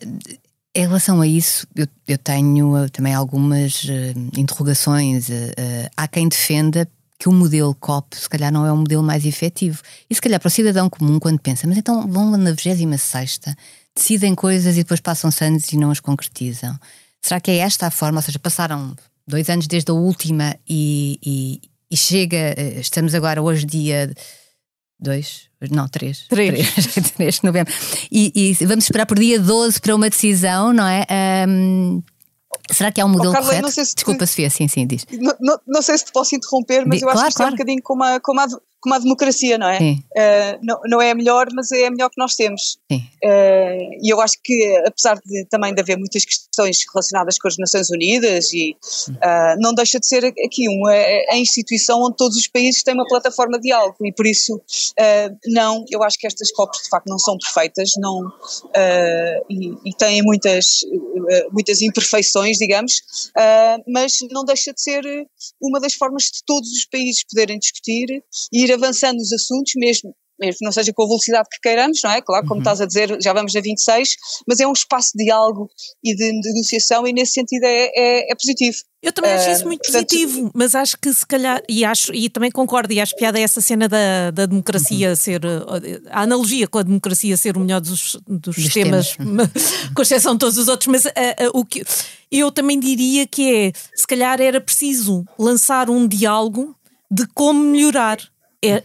em 0.75 0.87
relação 0.87 1.21
a 1.21 1.27
isso, 1.27 1.67
eu, 1.75 1.87
eu 2.07 2.19
tenho 2.19 2.85
uh, 2.85 2.91
também 2.91 3.13
algumas 3.13 3.83
uh, 3.85 4.39
interrogações. 4.39 5.29
Uh, 5.29 5.91
há 5.97 6.07
quem 6.07 6.29
defenda 6.29 6.89
que 7.19 7.29
o 7.29 7.33
modelo 7.33 7.75
COP 7.75 8.17
se 8.17 8.29
calhar 8.29 8.53
não 8.53 8.65
é 8.65 8.73
o 8.73 8.77
modelo 8.77 9.03
mais 9.03 9.27
efetivo. 9.27 9.83
E 10.09 10.15
se 10.15 10.21
calhar 10.21 10.39
para 10.39 10.47
o 10.49 10.51
cidadão 10.51 10.89
comum, 10.89 11.19
quando 11.19 11.41
pensa, 11.41 11.67
mas 11.67 11.77
então 11.77 12.07
vão 12.07 12.31
na 12.37 12.53
26, 12.53 13.41
decidem 13.95 14.35
coisas 14.35 14.77
e 14.77 14.83
depois 14.83 15.01
passam-se 15.01 15.45
anos 15.45 15.73
e 15.73 15.77
não 15.77 15.91
as 15.91 16.01
concretizam. 16.01 16.79
Será 17.21 17.41
que 17.41 17.51
é 17.51 17.57
esta 17.59 17.89
a 17.89 17.91
forma? 17.91 18.19
Ou 18.19 18.23
seja, 18.23 18.39
passaram 18.39 18.97
dois 19.27 19.51
anos 19.51 19.67
desde 19.67 19.91
a 19.91 19.95
última 19.95 20.57
e, 20.69 21.19
e, 21.23 21.61
e 21.91 21.97
chega, 21.97 22.55
estamos 22.81 23.15
agora 23.15 23.43
hoje 23.43 23.67
dia 23.67 24.15
dois, 25.01 25.49
não, 25.71 25.89
três. 25.89 26.27
Três. 26.29 26.73
Três, 26.73 27.13
três 27.17 27.35
de 27.37 27.45
novembro. 27.45 27.73
E, 28.11 28.33
e, 28.35 28.65
vamos 28.65 28.85
esperar 28.85 29.07
por 29.07 29.19
dia 29.19 29.39
12 29.39 29.81
para 29.81 29.95
uma 29.95 30.09
decisão, 30.09 30.73
não 30.73 30.87
é? 30.87 31.07
Um, 31.49 32.03
será 32.71 32.91
que 32.91 33.01
há 33.01 33.05
um 33.05 33.09
modelo 33.09 33.31
oh, 33.31 33.33
Carla, 33.33 33.49
correto? 33.49 33.71
Se 33.71 33.95
Desculpa, 33.95 34.25
te... 34.25 34.29
Sofia, 34.29 34.51
sim, 34.51 34.69
sim, 34.69 34.87
diz. 34.87 35.07
Não, 35.13 35.35
não, 35.41 35.61
não, 35.67 35.83
sei 35.83 35.99
se 35.99 36.05
te 36.07 36.13
posso 36.13 36.35
interromper, 36.35 36.87
mas 36.87 37.03
eu 37.03 37.09
acho 37.09 37.15
claro, 37.15 37.27
que 37.27 37.29
isto 37.29 37.37
claro. 37.37 37.51
é 37.51 37.53
um 37.53 37.57
bocadinho 37.57 37.83
como 37.83 38.05
a, 38.05 38.21
como 38.21 38.41
a, 38.41 38.47
como 38.81 38.95
a 38.95 38.99
democracia, 38.99 39.59
não 39.59 39.69
é? 39.69 39.79
Uh, 39.79 40.59
não, 40.63 40.81
não 40.87 41.03
é 41.03 41.11
a 41.11 41.15
melhor, 41.15 41.49
mas 41.55 41.71
é 41.71 41.87
a 41.87 41.91
melhor 41.91 42.09
que 42.09 42.19
nós 42.19 42.35
temos. 42.35 42.79
Uh, 42.91 44.01
e 44.03 44.13
eu 44.13 44.21
acho 44.21 44.37
que, 44.43 44.83
apesar 44.87 45.21
de 45.25 45.45
também 45.47 45.75
de 45.75 45.81
haver 45.81 45.99
muitas 45.99 46.25
questões 46.25 46.79
relacionadas 46.91 47.39
com 47.39 47.49
as 47.49 47.57
Nações 47.59 47.91
Unidas, 47.91 48.53
e 48.53 48.75
uh, 49.09 49.61
não 49.61 49.75
deixa 49.75 50.01
de 50.01 50.07
ser 50.07 50.25
aqui 50.25 50.69
uma 50.69 50.91
a 51.31 51.37
instituição 51.37 52.03
onde 52.03 52.17
todos 52.17 52.37
os 52.37 52.49
países 52.49 52.83
têm 52.83 52.95
uma 52.95 53.07
plataforma 53.07 53.59
de 53.59 53.69
diálogo, 53.69 53.97
e 54.05 54.13
por 54.13 54.27
isso, 54.27 54.61
não, 55.47 55.85
eu 55.91 56.03
acho 56.03 56.19
que 56.19 56.27
estas 56.27 56.51
COPs 56.53 56.83
de 56.85 56.89
facto 56.89 57.07
não 57.07 57.19
são 57.19 57.37
perfeitas, 57.39 57.91
não, 57.99 58.31
e, 59.49 59.75
e, 59.85 59.95
têm 59.97 60.23
muitas, 60.23 60.85
muitas 61.53 61.83
imperfeições, 61.83 62.57
digamos, 62.57 63.03
mas 63.87 64.19
não 64.31 64.45
deixa 64.45 64.73
de 64.73 64.81
ser 64.81 65.03
uma 65.61 65.81
das 65.81 65.95
formas 65.95 66.25
de 66.25 66.43
todos 66.45 66.71
os 66.71 66.85
países 66.87 67.25
poderem 67.25 67.59
discutir 67.59 68.23
e 68.53 68.65
ir 68.65 68.70
avançando 68.73 69.17
nos 69.17 69.33
assuntos, 69.33 69.73
mesmo 69.77 70.15
mesmo 70.41 70.59
não 70.63 70.73
seja 70.73 70.93
com 70.93 71.03
a 71.03 71.07
velocidade 71.07 71.49
que 71.53 71.61
queiramos, 71.61 72.01
não 72.03 72.11
é? 72.11 72.23
Claro, 72.23 72.47
como 72.47 72.55
uhum. 72.55 72.61
estás 72.63 72.81
a 72.81 72.87
dizer, 72.87 73.17
já 73.23 73.33
vamos 73.33 73.55
a 73.55 73.61
26, 73.61 74.17
mas 74.49 74.59
é 74.59 74.67
um 74.67 74.73
espaço 74.73 75.11
de 75.15 75.25
diálogo 75.25 75.69
e 76.03 76.17
de 76.17 76.33
negociação 76.33 77.07
e 77.07 77.13
nesse 77.13 77.33
sentido 77.33 77.65
é, 77.65 77.91
é, 77.95 78.33
é 78.33 78.35
positivo. 78.35 78.79
Eu 79.03 79.13
também 79.13 79.33
acho 79.33 79.51
isso 79.51 79.65
muito 79.65 79.81
uh, 79.81 79.93
portanto, 79.93 80.09
positivo, 80.09 80.51
mas 80.55 80.75
acho 80.75 80.99
que 80.99 81.13
se 81.13 81.27
calhar, 81.27 81.63
e 81.69 81.85
acho, 81.85 82.13
e 82.15 82.29
também 82.29 82.51
concordo, 82.51 82.93
e 82.93 83.01
acho 83.01 83.17
piada 83.17 83.39
essa 83.39 83.61
cena 83.61 83.89
da, 83.89 84.31
da 84.31 84.47
democracia 84.47 85.11
uhum. 85.11 85.17
ser, 85.17 85.41
a 86.11 86.23
analogia 86.23 86.67
com 86.67 86.79
a 86.79 86.83
democracia 86.83 87.37
ser 87.37 87.57
o 87.57 87.61
melhor 87.61 87.81
dos, 87.81 88.17
dos, 88.27 88.57
dos 88.57 88.73
temas, 88.73 89.17
temas. 89.17 89.51
com 89.95 90.03
exceção 90.03 90.33
de 90.35 90.39
todos 90.39 90.59
os 90.59 90.69
outros, 90.69 90.87
mas 90.89 91.05
uh, 91.05 91.09
uh, 91.09 91.59
o 91.59 91.65
que 91.65 91.83
eu 92.31 92.51
também 92.53 92.79
diria 92.79 93.27
que 93.27 93.55
é, 93.55 93.73
se 93.95 94.07
calhar 94.07 94.41
era 94.41 94.61
preciso 94.61 95.25
lançar 95.39 95.91
um 95.91 96.07
diálogo 96.07 96.77
de 97.11 97.27
como 97.35 97.61
melhorar 97.61 98.19
é 98.21 98.27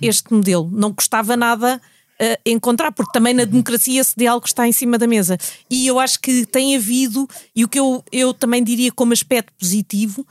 este 0.01 0.33
modelo. 0.33 0.69
Não 0.71 0.93
custava 0.93 1.35
nada 1.35 1.81
uh, 2.21 2.41
encontrar, 2.45 2.91
porque 2.91 3.11
também 3.11 3.33
na 3.33 3.45
democracia 3.45 4.01
esse 4.01 4.13
diálogo 4.15 4.45
está 4.45 4.67
em 4.67 4.71
cima 4.71 4.97
da 4.97 5.07
mesa. 5.07 5.37
E 5.69 5.87
eu 5.87 5.99
acho 5.99 6.19
que 6.19 6.45
tem 6.45 6.75
havido, 6.75 7.27
e 7.55 7.63
o 7.63 7.67
que 7.67 7.79
eu, 7.79 8.03
eu 8.11 8.33
também 8.33 8.63
diria 8.63 8.91
como 8.91 9.13
aspecto 9.13 9.53
positivo 9.59 10.25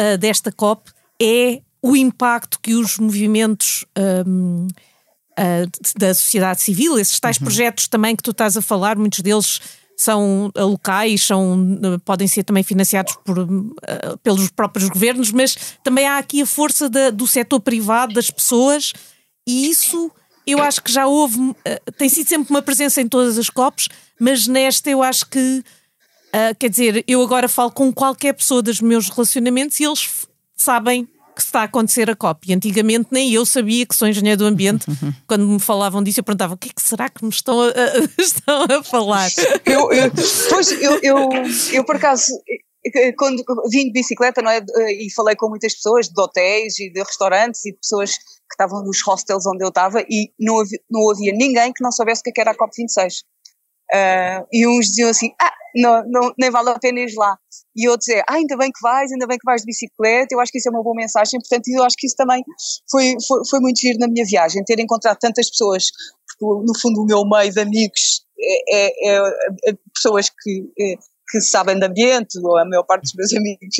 uh, 0.00 0.18
desta 0.18 0.50
COP 0.52 0.90
é 1.20 1.60
o 1.82 1.96
impacto 1.96 2.58
que 2.60 2.74
os 2.74 2.98
movimentos. 2.98 3.84
Um, 4.26 4.66
uh, 4.66 4.68
eh, 5.38 5.66
da 5.96 6.12
sociedade 6.12 6.60
civil, 6.60 6.98
esses 6.98 7.20
tais 7.20 7.36
uhum. 7.36 7.44
projetos 7.44 7.86
também 7.86 8.16
que 8.16 8.22
tu 8.24 8.32
estás 8.32 8.56
a 8.56 8.62
falar, 8.62 8.96
muitos 8.96 9.20
deles 9.20 9.60
são 9.98 10.50
locais, 10.56 11.22
são, 11.22 11.76
podem 12.04 12.28
ser 12.28 12.44
também 12.44 12.62
financiados 12.62 13.16
por, 13.24 13.38
uh, 13.40 14.18
pelos 14.22 14.48
próprios 14.48 14.88
governos, 14.88 15.32
mas 15.32 15.76
também 15.82 16.06
há 16.06 16.18
aqui 16.18 16.40
a 16.40 16.46
força 16.46 16.88
da, 16.88 17.10
do 17.10 17.26
setor 17.26 17.58
privado, 17.58 18.14
das 18.14 18.30
pessoas, 18.30 18.92
e 19.46 19.68
isso 19.68 20.10
eu 20.46 20.62
acho 20.62 20.82
que 20.82 20.92
já 20.92 21.06
houve, 21.06 21.36
tem 21.98 22.08
sido 22.08 22.28
sempre 22.28 22.50
uma 22.50 22.62
presença 22.62 23.02
em 23.02 23.08
todas 23.08 23.36
as 23.36 23.50
COPs, 23.50 23.88
mas 24.18 24.46
nesta 24.46 24.88
eu 24.88 25.02
acho 25.02 25.26
que, 25.26 25.62
quer 26.58 26.70
dizer, 26.70 27.04
eu 27.06 27.22
agora 27.22 27.50
falo 27.50 27.70
com 27.70 27.92
qualquer 27.92 28.32
pessoa 28.32 28.62
dos 28.62 28.80
meus 28.80 29.10
relacionamentos 29.10 29.78
e 29.78 29.84
eles 29.84 30.26
sabem 30.56 31.06
que 31.38 31.44
está 31.44 31.60
a 31.60 31.64
acontecer 31.64 32.10
a 32.10 32.16
COP. 32.16 32.50
E 32.50 32.52
antigamente 32.52 33.08
nem 33.12 33.32
eu 33.32 33.46
sabia 33.46 33.86
que 33.86 33.94
sou 33.94 34.08
engenheiro 34.08 34.38
do 34.38 34.44
ambiente. 34.44 34.86
Quando 35.26 35.46
me 35.46 35.60
falavam 35.60 36.02
disso, 36.02 36.18
eu 36.18 36.24
perguntava 36.24 36.54
o 36.54 36.56
que 36.56 36.68
é 36.68 36.72
que 36.74 36.82
será 36.82 37.08
que 37.08 37.24
me 37.24 37.30
estão 37.30 37.60
a, 37.60 37.68
a 37.68 37.72
estão 38.20 38.64
a 38.64 38.82
falar? 38.82 39.30
Eu, 39.64 39.92
eu, 39.92 40.10
pois, 40.50 40.72
eu, 40.72 40.98
eu, 41.00 41.28
eu 41.72 41.84
por 41.84 41.94
acaso 41.94 42.32
quando 43.16 43.42
vim 43.70 43.86
de 43.86 43.92
bicicleta 43.92 44.40
não 44.40 44.50
é, 44.50 44.60
e 44.92 45.12
falei 45.14 45.36
com 45.36 45.48
muitas 45.48 45.74
pessoas 45.74 46.08
de 46.08 46.20
hotéis 46.20 46.78
e 46.78 46.90
de 46.90 47.00
restaurantes 47.00 47.64
e 47.66 47.72
de 47.72 47.78
pessoas 47.78 48.16
que 48.16 48.54
estavam 48.54 48.82
nos 48.82 49.02
hostels 49.06 49.46
onde 49.46 49.62
eu 49.62 49.68
estava 49.68 50.00
e 50.08 50.32
não 50.40 50.58
havia, 50.58 50.78
não 50.90 51.10
havia 51.10 51.32
ninguém 51.32 51.72
que 51.72 51.82
não 51.82 51.92
soubesse 51.92 52.20
o 52.20 52.32
que 52.32 52.40
é 52.40 52.42
era 52.42 52.52
a 52.52 52.54
COP26. 52.54 53.24
Uh, 53.92 54.44
e 54.52 54.66
uns 54.66 54.86
diziam 54.86 55.08
assim, 55.08 55.30
ah, 55.40 55.52
não, 55.74 56.02
não, 56.06 56.34
nem 56.38 56.50
vale 56.50 56.70
a 56.70 56.78
pena 56.78 57.00
ir 57.00 57.12
lá. 57.16 57.36
E 57.76 57.88
outros 57.88 58.08
é, 58.08 58.20
ah, 58.20 58.34
ainda 58.34 58.56
bem 58.56 58.70
que 58.70 58.80
vais, 58.82 59.10
ainda 59.12 59.26
bem 59.26 59.38
que 59.38 59.44
vais 59.44 59.62
de 59.62 59.66
bicicleta, 59.66 60.34
eu 60.34 60.40
acho 60.40 60.52
que 60.52 60.58
isso 60.58 60.68
é 60.68 60.72
uma 60.72 60.82
boa 60.82 60.94
mensagem, 60.94 61.40
portanto 61.40 61.68
eu 61.68 61.84
acho 61.84 61.96
que 61.96 62.06
isso 62.06 62.16
também 62.16 62.42
foi, 62.90 63.14
foi, 63.26 63.40
foi 63.48 63.60
muito 63.60 63.80
giro 63.80 63.98
na 63.98 64.08
minha 64.08 64.24
viagem, 64.26 64.64
ter 64.64 64.80
encontrado 64.80 65.18
tantas 65.18 65.48
pessoas, 65.48 65.84
porque 66.26 66.64
no 66.66 66.78
fundo 66.80 67.02
o 67.02 67.06
meu 67.06 67.24
meio 67.24 67.52
de 67.52 67.60
amigos 67.60 68.24
é, 68.38 68.76
é, 68.76 69.16
é, 69.16 69.70
é 69.70 69.72
pessoas 69.94 70.28
que, 70.28 70.72
é, 70.80 70.94
que 71.28 71.40
sabem 71.40 71.78
de 71.78 71.86
ambiente, 71.86 72.38
ou 72.42 72.56
a 72.58 72.64
maior 72.64 72.84
parte 72.84 73.02
dos 73.02 73.14
meus 73.14 73.32
amigos 73.36 73.76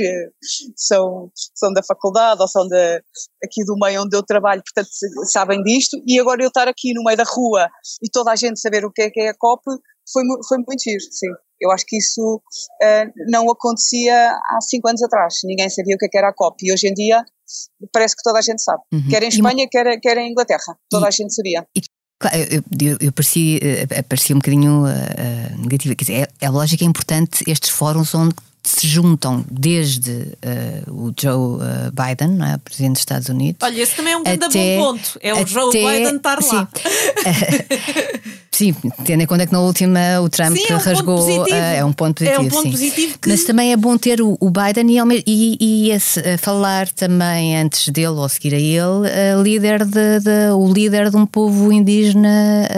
são, 0.77 1.31
são 1.55 1.73
da 1.73 1.83
faculdade 1.83 2.41
ou 2.41 2.49
são 2.49 2.69
da, 2.69 3.01
aqui 3.43 3.65
do 3.65 3.77
meio 3.79 4.03
onde 4.03 4.17
eu 4.17 4.23
trabalho, 4.23 4.63
portanto 4.63 4.91
sabem 5.25 5.63
disto, 5.63 5.97
e 6.07 6.21
agora 6.21 6.43
eu 6.43 6.49
estar 6.49 6.69
aqui 6.69 6.93
no 6.93 7.03
meio 7.05 7.17
da 7.17 7.25
rua 7.25 7.69
e 8.03 8.11
toda 8.11 8.33
a 8.33 8.37
gente 8.37 8.61
saber 8.61 8.85
o 8.85 8.93
que 8.93 9.03
é 9.03 9.11
que 9.11 9.21
é 9.21 9.31
a 9.31 9.35
COP, 9.35 9.63
foi, 10.13 10.23
foi 10.47 10.59
muito 10.59 10.83
giro, 10.83 11.01
sim. 11.11 11.29
Eu 11.61 11.71
acho 11.73 11.85
que 11.87 11.97
isso 11.97 12.37
uh, 12.37 13.13
não 13.31 13.51
acontecia 13.51 14.31
há 14.31 14.61
cinco 14.61 14.89
anos 14.89 15.03
atrás. 15.03 15.35
Ninguém 15.45 15.69
sabia 15.69 15.97
o 15.97 15.99
que, 15.99 16.07
é 16.07 16.09
que 16.09 16.17
era 16.17 16.29
a 16.29 16.33
COP. 16.33 16.65
E 16.65 16.73
hoje 16.73 16.89
em 16.89 16.95
dia 16.95 17.25
parece 17.93 18.15
que 18.15 18.23
toda 18.23 18.39
a 18.39 18.43
gente 18.43 18.63
sabe. 18.63 18.83
Uhum. 18.93 19.09
Quer 19.09 19.23
em 19.23 19.29
Espanha, 19.29 19.65
e, 19.65 19.69
quer, 19.69 19.99
quer 20.01 20.17
em 20.19 20.31
Inglaterra. 20.31 20.79
Toda 20.89 21.07
e, 21.07 21.09
a 21.09 21.11
gente 21.11 21.35
sabia. 21.35 21.67
E, 21.77 21.81
eu, 22.51 22.63
eu, 22.81 22.97
eu 23.01 23.13
parecia, 23.13 23.59
eh, 23.63 24.03
parecia 24.03 24.35
um 24.35 24.41
bocadinho 24.41 24.85
uh, 24.85 25.59
negativa. 25.63 25.95
Quer 25.95 26.05
dizer, 26.05 26.29
é, 26.41 26.47
é 26.47 26.51
lógico, 26.51 26.83
é 26.83 26.87
importante 26.87 27.45
estes 27.47 27.71
fóruns 27.71 28.15
onde 28.15 28.35
se 28.69 28.87
juntam 28.87 29.43
desde 29.51 30.11
uh, 30.13 30.93
o 30.93 31.13
Joe 31.19 31.57
uh, 31.57 31.61
Biden, 31.91 32.37
não 32.37 32.47
é? 32.47 32.59
presidente 32.59 32.93
dos 32.93 33.01
Estados 33.01 33.29
Unidos. 33.31 33.57
Olha, 33.63 33.81
esse 33.81 33.97
também 33.97 34.13
é 34.13 34.17
um 34.17 34.23
grande 34.23 34.59
bom 34.77 34.93
ponto. 34.93 35.19
É 35.23 35.33
o 35.33 35.39
até, 35.39 35.47
Joe 35.47 35.73
Biden 35.73 36.17
estar 36.17 36.43
sim, 36.43 36.55
lá. 36.55 36.69
sim, 38.53 38.75
tendo 39.07 39.23
em 39.23 39.27
conta 39.27 39.47
que 39.47 39.53
na 39.53 39.61
última 39.61 40.21
o 40.21 40.29
Trump 40.29 40.55
sim, 40.55 40.67
é 40.69 40.77
um 40.77 40.79
rasgou. 40.79 41.45
Uh, 41.45 41.55
é 41.55 41.83
um 41.83 41.95
ponto 41.95 42.23
positivo. 42.23 42.43
É 42.43 42.47
um 42.47 42.49
ponto 42.51 42.63
sim. 42.63 42.71
positivo 42.71 43.19
que... 43.19 43.29
Mas 43.31 43.45
também 43.45 43.73
é 43.73 43.77
bom 43.77 43.97
ter 43.97 44.21
o, 44.21 44.37
o 44.39 44.51
Biden 44.51 44.91
e, 44.91 45.25
e, 45.27 45.57
e 45.61 45.91
esse, 45.91 46.21
falar 46.37 46.89
também 46.91 47.57
antes 47.57 47.89
dele 47.89 48.09
ou 48.09 48.29
seguir 48.29 48.55
a 48.55 48.59
ele, 48.59 49.43
líder 49.43 49.87
de, 49.87 50.21
de, 50.21 50.53
o 50.53 50.71
líder 50.71 51.11
de 51.11 51.17
um 51.17 51.25
povo 51.25 51.73
indígena 51.73 52.69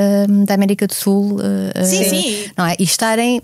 da 0.46 0.55
América 0.55 0.87
do 0.87 0.94
Sul. 0.94 1.38
sim, 1.85 2.05
sim. 2.05 2.50
Não 2.57 2.66
é? 2.66 2.76
E 2.79 2.85
estarem 2.85 3.42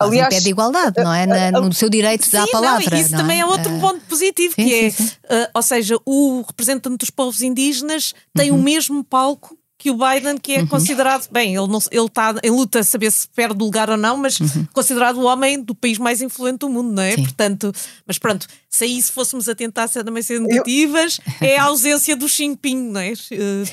Aliás, 0.00 0.34
um 0.34 0.36
pé 0.36 0.42
de 0.42 0.50
igualdade, 0.50 1.02
não 1.02 1.14
é? 1.14 1.26
Na, 1.26 1.60
no 1.60 1.72
seu 1.72 1.88
direito 1.88 2.26
sim, 2.26 2.36
à 2.36 2.46
palavra. 2.48 2.90
Não, 2.90 3.00
isso 3.00 3.12
não 3.12 3.18
também 3.18 3.38
é, 3.38 3.40
é 3.40 3.46
outro 3.46 3.74
uh, 3.74 3.80
ponto 3.80 4.00
positivo, 4.06 4.54
sim, 4.54 4.64
que 4.64 4.90
sim, 4.90 5.10
é, 5.28 5.44
uh, 5.44 5.48
ou 5.54 5.62
seja, 5.62 5.96
o 6.04 6.42
representante 6.46 6.96
dos 6.96 7.10
povos 7.10 7.42
indígenas 7.42 8.14
tem 8.34 8.50
uhum. 8.50 8.58
o 8.58 8.62
mesmo 8.62 9.04
palco 9.04 9.56
que 9.84 9.90
o 9.90 9.98
Biden, 9.98 10.38
que 10.38 10.54
é 10.54 10.60
uhum. 10.60 10.66
considerado, 10.66 11.28
bem, 11.30 11.54
ele, 11.54 11.66
não, 11.66 11.78
ele 11.90 12.06
está 12.06 12.34
em 12.42 12.50
luta 12.50 12.78
a 12.78 12.84
saber 12.84 13.10
se 13.12 13.28
perde 13.28 13.62
o 13.62 13.66
lugar 13.66 13.90
ou 13.90 13.96
não, 13.96 14.16
mas 14.16 14.40
uhum. 14.40 14.66
considerado 14.72 15.18
o 15.18 15.24
homem 15.24 15.62
do 15.62 15.74
país 15.74 15.98
mais 15.98 16.22
influente 16.22 16.60
do 16.60 16.70
mundo, 16.70 16.92
não 16.92 17.02
é? 17.02 17.14
Sim. 17.14 17.22
Portanto, 17.22 17.72
mas 18.06 18.18
pronto, 18.18 18.46
se 18.70 18.84
aí 18.84 19.02
se 19.02 19.12
fôssemos 19.12 19.48
a 19.48 19.54
tentar 19.54 19.86
ser 19.88 20.02
também 20.02 20.22
ser 20.22 20.40
negativas, 20.40 21.20
Eu... 21.40 21.48
é 21.48 21.58
a 21.58 21.64
ausência 21.64 22.16
do 22.16 22.28
Xi 22.28 22.44
Jinping, 22.44 22.76
não 22.76 23.00
é? 23.00 23.12
Uh, 23.12 23.70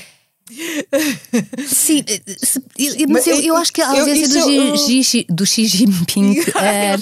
Sim, 1.65 2.03
eh, 2.07 3.05
mas 3.07 3.27
eu, 3.27 3.39
eu 3.41 3.55
acho 3.55 3.71
que 3.71 3.81
a 3.81 3.89
ausência 3.89 4.39
eu, 4.39 4.71
do, 4.71 4.77
Xi, 4.77 5.25
do 5.29 5.45
Xi 5.45 5.65
Jinping 5.65 6.39
é, 6.59 6.95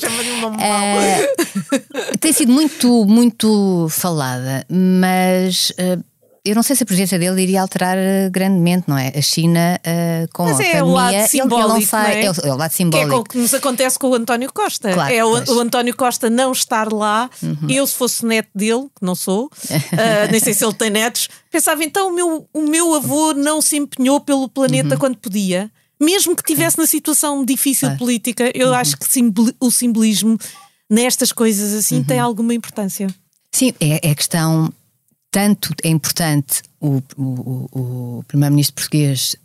é, 0.61 2.17
tem 2.19 2.33
sido 2.33 2.51
muito, 2.51 3.05
muito 3.05 3.87
falada, 3.89 4.65
mas 4.69 5.71
eu 6.49 6.55
não 6.55 6.63
sei 6.63 6.75
se 6.75 6.83
a 6.83 6.85
presença 6.85 7.17
dele 7.17 7.41
iria 7.41 7.61
alterar 7.61 7.97
eh, 7.97 8.29
grandemente, 8.29 8.85
não 8.87 8.97
é? 8.97 9.13
A 9.15 9.21
China 9.21 9.79
uh, 9.79 10.27
com 10.33 10.45
Mas 10.45 10.59
a 10.59 10.63
é 10.63 10.65
pandemia, 10.65 10.85
o 10.85 10.93
lado 10.93 11.27
simbólico, 11.27 11.69
ele, 11.69 11.73
não 11.73 11.87
sai, 11.87 12.15
é? 12.15 12.25
é, 12.25 12.31
o, 12.31 12.33
é 12.43 12.53
o 12.53 12.57
lado 12.57 12.71
simbólico. 12.71 13.09
Que 13.09 13.15
é 13.15 13.17
o 13.17 13.23
que 13.23 13.37
nos 13.37 13.53
acontece 13.53 13.99
com 13.99 14.09
o 14.09 14.15
António 14.15 14.51
Costa. 14.51 14.91
Claro, 14.91 15.13
é 15.13 15.23
o, 15.23 15.29
o, 15.29 15.59
António 15.59 15.95
Costa 15.95 16.29
não 16.29 16.51
estar 16.51 16.91
lá. 16.91 17.29
Uhum. 17.41 17.69
Eu, 17.69 17.85
se 17.85 17.95
fosse 17.95 18.25
neto 18.25 18.49
dele, 18.55 18.87
que 18.95 19.05
não 19.05 19.15
sou, 19.15 19.45
uh, 19.45 19.49
nem 20.31 20.39
sei 20.39 20.53
se 20.53 20.65
ele 20.65 20.73
tem 20.73 20.89
netos, 20.89 21.29
pensava 21.51 21.83
então 21.83 22.09
o 22.09 22.13
meu, 22.13 22.47
o 22.53 22.61
meu 22.61 22.95
avô 22.95 23.33
não 23.33 23.61
se 23.61 23.77
empenhou 23.77 24.19
pelo 24.19 24.49
planeta 24.49 24.95
uhum. 24.95 24.99
quando 24.99 25.17
podia. 25.17 25.71
Mesmo 25.99 26.35
que 26.35 26.41
estivesse 26.41 26.77
na 26.77 26.87
situação 26.87 27.43
difícil 27.43 27.89
claro. 27.89 27.99
política, 27.99 28.51
eu 28.55 28.69
uhum. 28.69 28.73
acho 28.73 28.97
que 28.97 29.05
o 29.59 29.69
simbolismo 29.69 30.37
nestas 30.89 31.31
coisas 31.31 31.73
assim 31.73 32.03
tem 32.03 32.19
uhum. 32.19 32.25
alguma 32.25 32.53
importância. 32.53 33.07
Sim, 33.51 33.73
é, 33.79 34.09
é 34.09 34.15
questão 34.15 34.71
tanto 35.31 35.73
é 35.83 35.89
importante 35.89 36.61
o, 36.79 37.01
o, 37.17 38.19
o 38.19 38.23
primeiro-ministro 38.27 38.75
português 38.75 39.35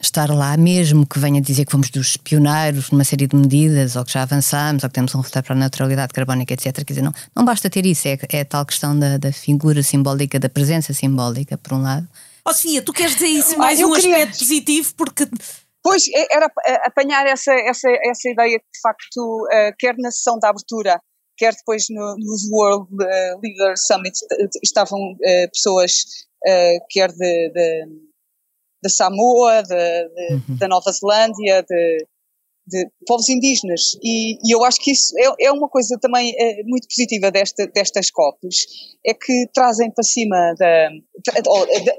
estar 0.00 0.30
lá, 0.30 0.56
mesmo 0.56 1.04
que 1.04 1.18
venha 1.18 1.40
dizer 1.40 1.64
que 1.64 1.72
fomos 1.72 1.90
dos 1.90 2.16
pioneiros 2.16 2.90
numa 2.90 3.04
série 3.04 3.26
de 3.26 3.34
medidas, 3.34 3.96
ou 3.96 4.04
que 4.04 4.12
já 4.12 4.22
avançamos, 4.22 4.84
ou 4.84 4.88
que 4.88 4.94
temos 4.94 5.14
um 5.14 5.18
resultado 5.18 5.44
para 5.44 5.54
a 5.54 5.58
neutralidade 5.58 6.12
carbónica, 6.12 6.54
etc. 6.54 6.72
Quer 6.72 6.92
dizer, 6.92 7.02
não, 7.02 7.12
não 7.34 7.44
basta 7.44 7.68
ter 7.68 7.84
isso, 7.84 8.06
é, 8.06 8.16
é 8.32 8.40
a 8.40 8.44
tal 8.44 8.64
questão 8.64 8.96
da, 8.96 9.18
da 9.18 9.32
figura 9.32 9.82
simbólica, 9.82 10.38
da 10.38 10.48
presença 10.48 10.92
simbólica, 10.92 11.58
por 11.58 11.72
um 11.72 11.82
lado. 11.82 12.08
Oh, 12.44 12.52
Sofia, 12.52 12.80
tu 12.80 12.92
queres 12.92 13.14
dizer 13.14 13.26
isso 13.26 13.58
mais 13.58 13.80
um 13.80 13.92
queria... 13.92 14.18
aspecto 14.18 14.38
positivo, 14.38 14.94
porque 14.96 15.28
Pois, 15.82 16.06
é, 16.08 16.36
era 16.36 16.50
apanhar 16.84 17.26
essa, 17.26 17.52
essa, 17.52 17.88
essa 17.88 18.28
ideia 18.28 18.58
que, 18.58 18.66
de 18.74 18.80
facto, 18.82 19.20
uh, 19.20 19.74
quer 19.78 19.94
na 19.98 20.10
sessão 20.10 20.38
da 20.38 20.50
abertura, 20.50 21.00
quer 21.38 21.54
depois 21.54 21.86
no, 21.88 22.16
nos 22.18 22.50
World 22.50 22.92
uh, 22.92 23.40
Leader 23.42 23.74
Summit 23.78 24.18
estavam 24.62 25.00
uh, 25.12 25.50
pessoas 25.52 26.02
uh, 26.46 26.84
quer 26.90 27.10
de, 27.12 27.50
de, 27.50 27.86
de 28.82 28.90
Samoa, 28.90 29.62
de, 29.62 29.68
de, 29.68 30.34
uhum. 30.34 30.56
da 30.58 30.68
Nova 30.68 30.90
Zelândia, 30.92 31.62
de, 31.62 32.06
de 32.66 32.90
povos 33.06 33.28
indígenas 33.28 33.96
e, 34.02 34.34
e, 34.44 34.54
eu 34.54 34.62
acho 34.64 34.80
que 34.80 34.90
isso 34.90 35.14
é, 35.18 35.46
é 35.46 35.52
uma 35.52 35.68
coisa 35.68 35.96
também 36.00 36.34
é, 36.36 36.62
muito 36.64 36.86
positiva 36.88 37.30
desta, 37.30 37.66
destas 37.68 38.10
COPs, 38.10 38.66
é 39.06 39.14
que 39.14 39.48
trazem 39.54 39.90
para 39.90 40.04
cima, 40.04 40.54
da, 40.58 40.90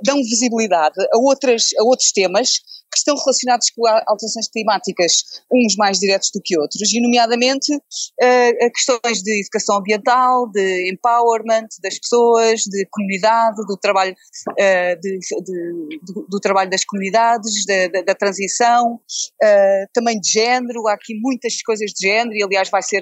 dão 0.03 0.17
visibilidade 0.17 0.95
a, 1.11 1.17
outras, 1.17 1.69
a 1.79 1.83
outros 1.83 2.11
temas 2.11 2.59
estão 2.99 3.15
relacionados 3.15 3.69
com 3.71 3.87
alterações 3.87 4.47
climáticas, 4.49 5.41
uns 5.51 5.75
mais 5.75 5.99
diretos 5.99 6.29
do 6.33 6.41
que 6.43 6.57
outros, 6.59 6.93
e 6.93 7.01
nomeadamente 7.01 7.73
uh, 7.75 8.71
questões 8.73 9.21
de 9.23 9.41
educação 9.41 9.77
ambiental, 9.77 10.49
de 10.51 10.91
empowerment 10.91 11.67
das 11.81 11.97
pessoas, 11.99 12.61
de 12.61 12.85
comunidade, 12.91 13.57
do 13.67 13.77
trabalho, 13.77 14.13
uh, 14.13 14.99
de, 15.01 15.19
de, 15.19 15.99
do, 16.03 16.27
do, 16.29 16.39
trabalho 16.39 16.69
das 16.69 16.85
comunidades, 16.85 17.65
da, 17.65 17.87
da, 17.87 18.01
da 18.01 18.15
transição, 18.15 18.95
uh, 18.95 19.89
também 19.93 20.19
de 20.19 20.31
género, 20.31 20.87
há 20.87 20.93
aqui 20.93 21.15
muitas 21.19 21.61
coisas 21.61 21.91
de 21.91 22.07
género, 22.07 22.35
e 22.35 22.43
aliás 22.43 22.69
vai 22.69 22.81
ser 22.81 23.01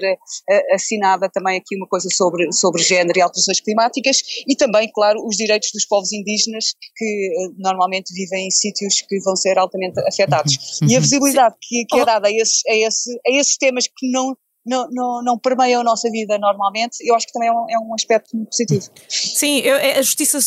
assinada 0.72 1.28
também 1.32 1.58
aqui 1.58 1.76
uma 1.76 1.86
coisa 1.86 2.08
sobre, 2.10 2.50
sobre 2.52 2.82
género 2.82 3.18
e 3.18 3.22
alterações 3.22 3.60
climáticas, 3.60 4.18
e 4.46 4.56
também, 4.56 4.90
claro, 4.92 5.24
os 5.26 5.36
direitos 5.36 5.70
dos 5.72 5.84
povos 5.84 6.12
indígenas 6.12 6.74
que 6.96 7.52
normalmente 7.58 8.12
vivem 8.14 8.46
em 8.46 8.50
sítios 8.50 9.02
que 9.02 9.18
vão 9.20 9.36
ser 9.36 9.58
altamente 9.58 9.87
altamente 9.88 10.00
afetados. 10.08 10.80
Uhum. 10.82 10.88
E 10.88 10.96
a 10.96 11.00
visibilidade 11.00 11.54
que, 11.60 11.84
que 11.88 11.98
é 11.98 12.04
dada 12.04 12.28
a 12.28 12.30
esses, 12.30 12.62
a, 12.68 12.74
esse, 12.74 13.20
a 13.26 13.30
esses 13.32 13.56
temas 13.56 13.86
que 13.86 14.10
não, 14.10 14.36
não, 14.64 14.88
não, 14.90 15.24
não 15.24 15.38
permeiam 15.38 15.80
a 15.80 15.84
nossa 15.84 16.10
vida 16.10 16.38
normalmente, 16.38 16.96
eu 17.00 17.14
acho 17.14 17.26
que 17.26 17.32
também 17.32 17.48
é 17.48 17.52
um, 17.52 17.66
é 17.70 17.78
um 17.78 17.94
aspecto 17.94 18.36
muito 18.36 18.50
positivo. 18.50 18.86
Sim, 19.08 19.58
eu, 19.58 19.76
é, 19.76 19.98
a 19.98 20.02
justiça 20.02 20.38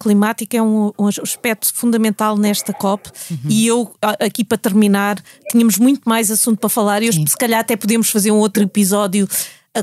climática 0.00 0.56
é 0.56 0.62
um, 0.62 0.92
um, 0.98 1.06
aspecto 1.06 1.72
fundamental 1.74 2.36
nesta 2.36 2.72
COP 2.72 3.10
uhum. 3.30 3.38
e 3.48 3.66
eu, 3.66 3.92
aqui 4.20 4.44
para 4.44 4.58
terminar, 4.58 5.22
tínhamos 5.50 5.78
muito 5.78 6.02
mais 6.04 6.30
assunto 6.30 6.58
para 6.58 6.68
falar 6.68 7.02
e 7.02 7.12
se 7.12 7.36
calhar 7.36 7.60
até 7.60 7.76
podemos 7.76 8.10
fazer 8.10 8.30
um 8.30 8.38
outro 8.38 8.62
episódio 8.62 9.28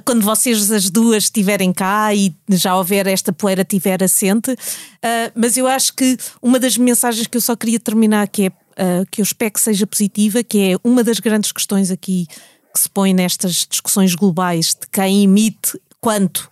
quando 0.01 0.23
vocês 0.23 0.71
as 0.71 0.89
duas 0.89 1.25
estiverem 1.25 1.71
cá 1.71 2.13
e 2.13 2.33
já 2.49 2.75
houver 2.75 3.07
esta 3.07 3.31
poeira 3.31 3.61
estiver 3.61 4.03
assente. 4.03 4.51
Uh, 4.51 5.31
mas 5.35 5.57
eu 5.57 5.67
acho 5.67 5.93
que 5.93 6.17
uma 6.41 6.59
das 6.59 6.77
mensagens 6.77 7.27
que 7.27 7.37
eu 7.37 7.41
só 7.41 7.55
queria 7.55 7.79
terminar, 7.79 8.27
que 8.27 8.47
é 8.47 8.51
uh, 8.73 9.05
que 9.11 9.21
eu 9.21 9.23
espero 9.23 9.51
que 9.51 9.61
seja 9.61 9.87
positiva, 9.87 10.43
que 10.43 10.73
é 10.73 10.77
uma 10.83 11.03
das 11.03 11.19
grandes 11.19 11.51
questões 11.51 11.91
aqui 11.91 12.27
que 12.73 12.79
se 12.79 12.89
põe 12.89 13.13
nestas 13.13 13.67
discussões 13.69 14.15
globais 14.15 14.69
de 14.69 14.87
quem 14.91 15.23
emite 15.23 15.79
quanto 16.01 16.51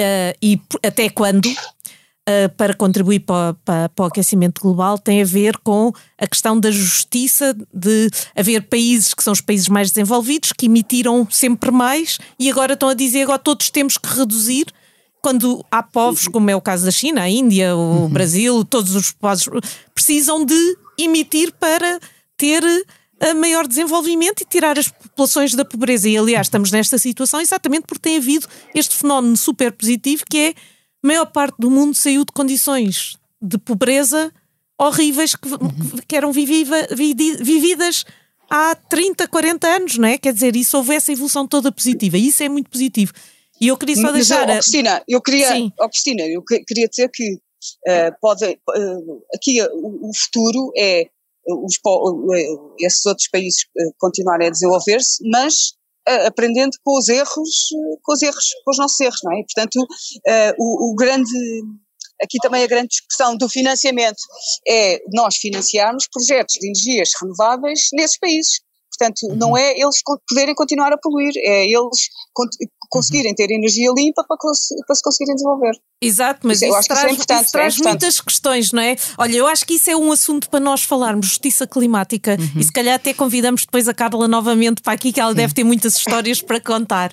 uh, 0.00 0.36
e 0.40 0.60
até 0.82 1.10
quando 1.10 1.46
uh, 1.46 2.48
para 2.56 2.74
contribuir 2.74 3.20
para, 3.20 3.54
para, 3.64 3.88
para, 3.88 4.04
o 4.04 4.08
aquecimento 4.08 4.62
global 4.62 4.98
tem 4.98 5.20
a 5.20 5.24
ver 5.24 5.58
com 5.58 5.92
a 6.16 6.26
questão 6.26 6.58
da 6.58 6.70
justiça 6.70 7.56
de 7.74 8.08
haver 8.36 8.62
países 8.62 9.14
que 9.14 9.22
são 9.22 9.32
os 9.32 9.40
países 9.40 9.68
mais 9.68 9.90
desenvolvidos 9.90 10.52
que 10.52 10.66
emitiram 10.66 11.26
sempre 11.30 11.70
mais 11.70 12.18
e 12.38 12.48
agora 12.48 12.74
estão 12.74 12.88
a 12.88 12.94
dizer 12.94 13.22
agora 13.22 13.38
todos 13.38 13.68
temos 13.68 13.98
que 13.98 14.08
reduzir 14.08 14.66
quando 15.22 15.64
há 15.70 15.84
povos, 15.84 16.26
como 16.26 16.50
é 16.50 16.56
o 16.56 16.60
caso 16.60 16.84
da 16.84 16.90
China, 16.90 17.22
a 17.22 17.28
Índia, 17.30 17.76
o 17.76 17.78
uhum. 17.78 18.08
Brasil, 18.08 18.64
todos 18.64 18.96
os 18.96 19.12
povos 19.12 19.48
precisam 19.94 20.44
de 20.44 20.76
emitir 20.98 21.52
para 21.58 22.00
ter 22.36 22.62
a 23.20 23.34
maior 23.34 23.68
desenvolvimento 23.68 24.40
e 24.42 24.44
tirar 24.44 24.78
as 24.78 24.88
populações 24.88 25.54
da 25.54 25.64
pobreza. 25.64 26.08
E 26.08 26.16
aliás, 26.16 26.48
estamos 26.48 26.72
nesta 26.72 26.98
situação 26.98 27.40
exatamente 27.40 27.84
porque 27.86 28.02
tem 28.02 28.16
havido 28.16 28.48
este 28.74 28.96
fenómeno 28.96 29.36
super 29.36 29.70
positivo 29.72 30.24
que 30.28 30.38
é 30.38 30.48
a 30.50 31.06
maior 31.06 31.26
parte 31.26 31.56
do 31.58 31.70
mundo 31.70 31.94
saiu 31.94 32.24
de 32.24 32.32
condições 32.32 33.16
de 33.40 33.58
pobreza 33.58 34.32
horríveis 34.78 35.36
que, 35.36 35.48
uhum. 35.48 35.70
que 36.06 36.16
eram 36.16 36.32
viviva, 36.32 36.76
vividas 36.94 38.04
há 38.50 38.74
30, 38.74 39.28
40 39.28 39.66
anos, 39.68 39.98
não 39.98 40.08
é? 40.08 40.18
Quer 40.18 40.32
dizer, 40.32 40.56
isso 40.56 40.76
houve 40.76 40.94
essa 40.94 41.12
evolução 41.12 41.46
toda 41.46 41.72
positiva 41.72 42.18
e 42.18 42.28
isso 42.28 42.42
é 42.42 42.48
muito 42.48 42.70
positivo. 42.70 43.12
E 43.60 43.68
eu 43.68 43.76
queria 43.76 43.96
só 43.96 44.02
Mas, 44.02 44.14
deixar. 44.14 44.46
Cristina, 44.46 45.02
eu 45.08 45.20
queria, 45.22 45.48
Cristina, 45.88 46.22
eu 46.22 46.42
queria 46.42 46.88
dizer 46.88 47.08
que 47.12 47.38
uh, 47.88 48.14
pode, 48.20 48.44
uh, 48.44 49.22
aqui 49.34 49.62
uh, 49.62 50.08
o 50.08 50.10
futuro 50.14 50.72
é 50.76 51.04
os, 51.46 51.78
esses 52.80 53.04
outros 53.04 53.28
países 53.28 53.66
continuarem 53.98 54.46
a 54.46 54.50
desenvolver-se, 54.50 55.28
mas 55.28 55.74
aprendendo 56.24 56.76
com 56.84 56.96
os 56.96 57.08
erros, 57.08 57.68
com 58.02 58.12
os 58.12 58.22
erros, 58.22 58.44
com 58.64 58.70
os 58.70 58.78
nossos 58.78 59.00
erros, 59.00 59.18
não 59.24 59.32
é? 59.32 59.40
E, 59.40 59.44
portanto, 59.44 59.76
o, 60.56 60.92
o 60.92 60.94
grande 60.94 61.32
aqui 62.22 62.38
também 62.40 62.62
a 62.62 62.68
grande 62.68 62.88
discussão 62.88 63.36
do 63.36 63.48
financiamento 63.48 64.20
é 64.68 65.00
nós 65.12 65.36
financiarmos 65.36 66.06
projetos 66.06 66.54
de 66.60 66.68
energias 66.68 67.10
renováveis 67.20 67.88
nesses 67.92 68.18
países. 68.18 68.60
Portanto, 69.02 69.22
uhum. 69.24 69.36
não 69.36 69.56
é 69.56 69.72
eles 69.72 69.96
poderem 70.28 70.54
continuar 70.54 70.92
a 70.92 70.96
poluir, 70.96 71.32
é 71.36 71.64
eles 71.64 72.08
conseguirem 72.88 73.34
ter 73.34 73.50
energia 73.50 73.90
limpa 73.96 74.22
para, 74.28 74.36
para 74.86 74.94
se 74.94 75.02
conseguirem 75.02 75.34
desenvolver. 75.34 75.72
Exato, 76.00 76.40
mas 76.46 76.62
isso, 76.62 76.78
isso 76.78 76.88
traz, 76.88 77.12
isso, 77.12 77.24
é 77.28 77.40
isso 77.40 77.52
traz 77.52 77.80
é 77.80 77.82
muitas 77.82 78.20
questões, 78.20 78.72
não 78.72 78.82
é? 78.82 78.96
Olha, 79.18 79.36
eu 79.36 79.46
acho 79.46 79.64
que 79.66 79.74
isso 79.74 79.90
é 79.90 79.96
um 79.96 80.12
assunto 80.12 80.48
para 80.48 80.60
nós 80.60 80.82
falarmos, 80.82 81.26
justiça 81.26 81.66
climática, 81.66 82.36
uhum. 82.38 82.60
e 82.60 82.64
se 82.64 82.72
calhar 82.72 82.94
até 82.94 83.12
convidamos 83.12 83.64
depois 83.64 83.88
a 83.88 83.94
Carla 83.94 84.28
novamente 84.28 84.82
para 84.82 84.92
aqui, 84.92 85.12
que 85.12 85.20
ela 85.20 85.30
Sim. 85.30 85.36
deve 85.36 85.54
ter 85.54 85.64
muitas 85.64 85.96
histórias 85.96 86.40
para 86.40 86.60
contar. 86.60 87.12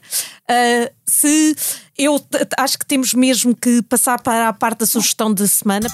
Uh, 0.50 0.94
se 1.08 1.56
eu 1.98 2.20
acho 2.58 2.78
que 2.78 2.86
temos 2.86 3.14
mesmo 3.14 3.56
que 3.56 3.82
passar 3.84 4.22
para 4.22 4.50
a 4.50 4.54
parte 4.54 4.80
da 4.80 4.86
sugestão 4.86 5.34
da 5.34 5.48
semana 5.48 5.88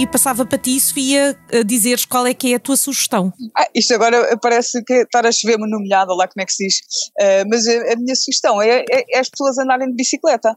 e 0.00 0.06
passava 0.06 0.46
para 0.46 0.56
ti, 0.56 0.80
Sofia, 0.80 1.36
dizeres 1.66 2.06
qual 2.06 2.26
é 2.26 2.32
que 2.32 2.52
é 2.52 2.56
a 2.56 2.60
tua 2.60 2.76
sugestão. 2.76 3.32
Ah, 3.54 3.68
isto 3.74 3.92
agora 3.92 4.38
parece 4.40 4.82
que 4.82 4.94
estar 4.94 5.26
a 5.26 5.32
chover-me 5.32 5.68
no 5.68 5.78
molhado, 5.78 6.14
lá 6.14 6.26
como 6.26 6.42
é 6.42 6.46
que 6.46 6.52
se 6.52 6.66
diz, 6.66 6.78
uh, 7.20 7.48
mas 7.50 7.66
a, 7.68 7.92
a, 7.92 7.96
minha 7.96 8.14
sugestão 8.14 8.62
é, 8.62 8.84
é, 8.90 9.04
é, 9.14 9.18
as 9.18 9.28
pessoas 9.28 9.58
andarem 9.58 9.88
de 9.88 9.96
bicicleta 9.96 10.56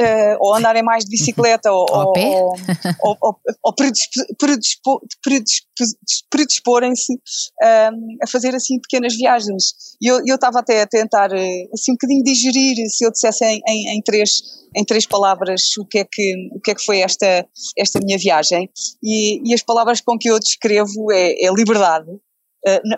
uh, 0.00 0.36
ou 0.40 0.54
andarem 0.54 0.82
mais 0.82 1.04
de 1.04 1.10
bicicleta, 1.10 1.70
ou, 1.72 1.86
ou, 1.90 2.12
ou, 3.02 3.16
ou, 3.20 3.36
ou 3.64 3.74
predisporem-se 6.30 7.12
um, 7.12 8.16
a 8.22 8.26
fazer 8.30 8.54
assim 8.54 8.80
pequenas 8.80 9.16
viagens. 9.16 9.74
E 10.00 10.08
eu 10.08 10.34
estava 10.34 10.60
até 10.60 10.82
a 10.82 10.86
tentar 10.86 11.32
eh, 11.32 11.68
assim 11.72 11.92
um 11.92 11.94
bocadinho 11.94 12.22
digerir, 12.22 12.76
se 12.88 13.04
eu 13.04 13.10
dissesse 13.10 13.44
em, 13.44 13.60
em, 13.68 13.96
em, 13.96 14.02
três, 14.02 14.30
em 14.76 14.84
três 14.84 15.06
palavras 15.06 15.62
o 15.78 15.84
que 15.84 15.98
é 15.98 16.04
que, 16.04 16.50
o 16.52 16.60
que, 16.60 16.70
é 16.70 16.74
que 16.74 16.84
foi 16.84 17.00
esta, 17.00 17.46
esta 17.76 18.00
minha 18.00 18.18
viagem. 18.18 18.70
E, 19.02 19.50
e 19.50 19.54
as 19.54 19.62
palavras 19.62 20.00
com 20.00 20.16
que 20.18 20.30
eu 20.30 20.38
descrevo 20.38 21.12
é, 21.12 21.44
é 21.44 21.52
liberdade, 21.52 22.08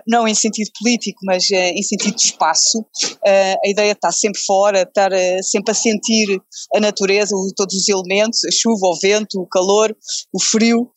não 0.06 0.26
em 0.26 0.34
sentido 0.34 0.70
político, 0.78 1.20
mas 1.24 1.44
uh, 1.50 1.54
em 1.54 1.82
sentido 1.82 2.16
de 2.16 2.22
espaço. 2.22 2.78
Uh, 2.78 3.56
a 3.64 3.68
ideia 3.68 3.92
de 3.92 3.98
estar 3.98 4.12
sempre 4.12 4.40
fora, 4.40 4.82
estar 4.82 5.10
sempre 5.42 5.72
a 5.72 5.74
sentir 5.74 6.40
a 6.74 6.80
natureza, 6.80 7.34
todos 7.56 7.74
os 7.74 7.88
elementos, 7.88 8.44
a 8.44 8.50
chuva, 8.50 8.86
o 8.86 8.98
vento, 9.00 9.40
o 9.40 9.46
calor, 9.46 9.94
o 10.32 10.42
frio, 10.42 10.90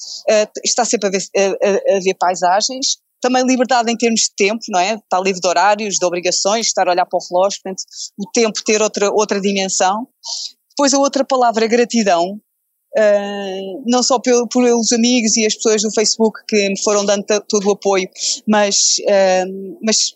estar 0.63 0.85
sempre 0.85 1.07
a 1.07 1.11
ver, 1.11 1.21
a, 1.35 1.95
a 1.95 1.99
ver, 1.99 2.15
paisagens. 2.19 2.97
Também 3.21 3.45
liberdade 3.45 3.89
em 3.89 3.95
termos 3.95 4.21
de 4.21 4.35
tempo, 4.35 4.59
não 4.69 4.79
é? 4.79 4.95
Estar 4.95 5.21
livre 5.21 5.39
de 5.39 5.47
horários, 5.47 5.95
de 5.95 6.05
obrigações, 6.05 6.67
estar 6.67 6.87
a 6.87 6.91
olhar 6.91 7.05
para 7.05 7.17
o 7.17 7.25
relógio, 7.29 7.61
portanto, 7.63 7.83
o 8.17 8.29
tempo 8.31 8.63
ter 8.65 8.81
outra, 8.81 9.09
outra 9.11 9.39
dimensão. 9.39 10.07
Depois 10.69 10.93
a 10.93 10.97
outra 10.97 11.23
palavra, 11.23 11.67
gratidão, 11.67 12.41
Uh, 12.95 13.83
não 13.87 14.03
só 14.03 14.19
pelo, 14.19 14.47
pelos 14.47 14.91
amigos 14.91 15.35
e 15.35 15.47
as 15.47 15.55
pessoas 15.55 15.81
do 15.81 15.91
Facebook 15.91 16.39
que 16.47 16.69
me 16.69 16.79
foram 16.79 17.03
dando 17.03 17.25
todo 17.49 17.67
o 17.67 17.71
apoio, 17.71 18.07
mas, 18.47 18.97
uh, 19.01 19.77
mas, 19.83 20.13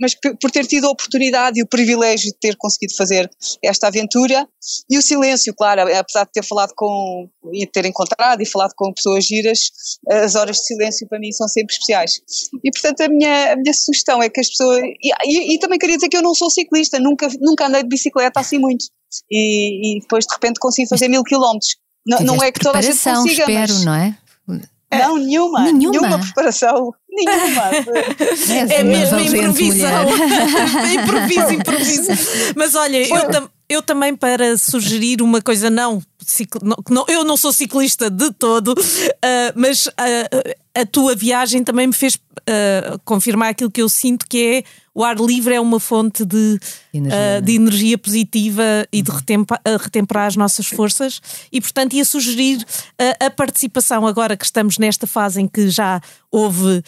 mas 0.00 0.14
por 0.14 0.50
ter 0.50 0.66
tido 0.66 0.86
a 0.86 0.90
oportunidade 0.90 1.60
e 1.60 1.62
o 1.62 1.66
privilégio 1.66 2.30
de 2.30 2.38
ter 2.38 2.56
conseguido 2.56 2.94
fazer 2.96 3.28
esta 3.62 3.88
aventura 3.88 4.48
e 4.90 4.96
o 4.96 5.02
silêncio, 5.02 5.54
claro, 5.54 5.82
apesar 5.82 6.24
de 6.24 6.32
ter 6.32 6.44
falado 6.44 6.72
com, 6.74 7.28
e 7.52 7.66
ter 7.66 7.84
encontrado 7.84 8.40
e 8.40 8.46
falado 8.46 8.72
com 8.74 8.92
pessoas 8.92 9.26
giras, 9.26 9.70
as 10.10 10.34
horas 10.34 10.56
de 10.56 10.64
silêncio 10.64 11.06
para 11.08 11.18
mim 11.18 11.30
são 11.32 11.46
sempre 11.46 11.74
especiais. 11.74 12.22
E 12.64 12.70
portanto 12.70 13.02
a 13.02 13.08
minha, 13.08 13.52
a 13.52 13.56
minha 13.56 13.74
sugestão 13.74 14.22
é 14.22 14.30
que 14.30 14.40
as 14.40 14.48
pessoas, 14.48 14.80
e, 14.80 15.10
e, 15.26 15.54
e 15.54 15.58
também 15.58 15.78
queria 15.78 15.96
dizer 15.96 16.08
que 16.08 16.16
eu 16.16 16.22
não 16.22 16.34
sou 16.34 16.48
ciclista, 16.50 16.98
nunca, 16.98 17.28
nunca 17.40 17.66
andei 17.66 17.82
de 17.82 17.88
bicicleta 17.88 18.40
assim 18.40 18.58
muito. 18.58 18.86
E, 19.30 19.96
e 19.96 20.00
depois 20.00 20.26
de 20.26 20.32
repente 20.32 20.58
consigo 20.58 20.88
fazer 20.88 21.08
mil 21.08 21.22
quilómetros. 21.22 21.76
Não, 22.06 22.20
não 22.20 22.42
é 22.42 22.50
que 22.50 22.60
toda 22.60 22.78
a 22.78 22.82
gente 22.82 22.98
consiga, 22.98 23.42
espero, 23.42 23.74
mas... 23.74 23.84
não 23.84 23.94
é? 23.94 24.18
Não, 24.90 25.18
nenhuma, 25.18 25.64
nenhuma. 25.70 26.00
Nenhuma 26.00 26.18
preparação. 26.18 26.94
Nenhuma. 27.10 27.62
é 28.72 28.82
mesmo 28.82 29.20
improvisão. 29.20 30.04
improviso, 30.94 31.52
improviso. 31.52 32.10
Mas 32.56 32.74
olha, 32.74 33.06
eu, 33.06 33.30
tam, 33.30 33.50
eu 33.68 33.82
também 33.82 34.16
para 34.16 34.56
sugerir 34.56 35.20
uma 35.20 35.42
coisa, 35.42 35.68
não, 35.68 36.02
não 36.88 37.04
eu 37.06 37.22
não 37.22 37.36
sou 37.36 37.52
ciclista 37.52 38.08
de 38.08 38.32
todo, 38.32 38.68
uh, 38.72 39.52
mas 39.54 39.86
uh, 39.86 39.90
a 40.74 40.86
tua 40.86 41.14
viagem 41.14 41.62
também 41.62 41.86
me 41.86 41.92
fez 41.92 42.14
uh, 42.14 42.98
confirmar 43.04 43.50
aquilo 43.50 43.70
que 43.70 43.82
eu 43.82 43.88
sinto 43.88 44.26
que 44.26 44.64
é 44.64 44.64
o 44.94 45.04
ar 45.04 45.16
livre 45.16 45.54
é 45.54 45.60
uma 45.60 45.78
fonte 45.78 46.24
de 46.24 46.58
energia, 46.92 47.42
de 47.42 47.54
energia 47.54 47.98
positiva 47.98 48.62
e 48.92 49.00
de 49.00 49.12
retemperar 49.80 50.26
as 50.26 50.34
nossas 50.34 50.66
forças. 50.66 51.20
E 51.52 51.60
portanto 51.60 51.92
ia 51.92 52.04
sugerir 52.04 52.66
a 53.20 53.30
participação 53.30 54.08
agora 54.08 54.36
que 54.36 54.44
estamos 54.44 54.76
nesta 54.76 55.06
fase 55.06 55.40
em 55.40 55.46
que 55.46 55.68
já 55.68 56.00
houve 56.32 56.82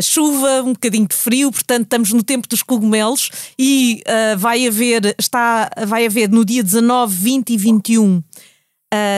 chuva, 0.00 0.62
um 0.62 0.72
bocadinho 0.72 1.06
de 1.06 1.14
frio, 1.14 1.50
portanto 1.50 1.82
estamos 1.82 2.12
no 2.12 2.22
tempo 2.22 2.48
dos 2.48 2.62
cogumelos 2.62 3.30
e 3.58 4.02
uh, 4.06 4.38
vai 4.38 4.66
haver, 4.66 5.14
está, 5.18 5.68
vai 5.86 6.06
haver 6.06 6.30
no 6.30 6.44
dia 6.44 6.62
19, 6.62 7.14
20 7.14 7.50
e 7.50 7.56
21 7.56 8.16
uh, 8.18 8.22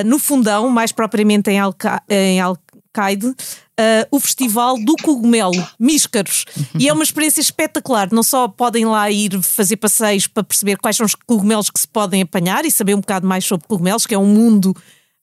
no 0.07 0.19
Fundão, 0.19 0.69
mais 0.69 0.93
propriamente 0.93 1.51
em 1.51 2.41
Alcaide, 2.41 3.27
uh, 3.27 3.35
o 4.11 4.21
Festival 4.21 4.77
do 4.79 4.95
Cogumelo, 5.03 5.67
Míscaros. 5.79 6.45
E 6.79 6.89
é 6.89 6.93
uma 6.93 7.03
experiência 7.03 7.41
espetacular. 7.41 8.09
Não 8.13 8.23
só 8.23 8.49
podem 8.49 8.85
lá 8.85 9.11
ir 9.11 9.41
fazer 9.43 9.77
passeios 9.77 10.27
para 10.27 10.45
perceber 10.45 10.77
quais 10.77 10.97
são 10.97 11.07
os 11.07 11.15
cogumelos 11.15 11.71
que 11.71 11.81
se 11.81 11.89
podem 11.89 12.23
apanhar 12.23 12.65
e 12.65 12.71
saber 12.71 12.95
um 12.95 13.01
bocado 13.01 13.27
mais 13.27 13.45
sobre 13.45 13.67
cogumelos, 13.67 14.07
que 14.07 14.15
é 14.15 14.19
um 14.19 14.27
mundo 14.27 14.75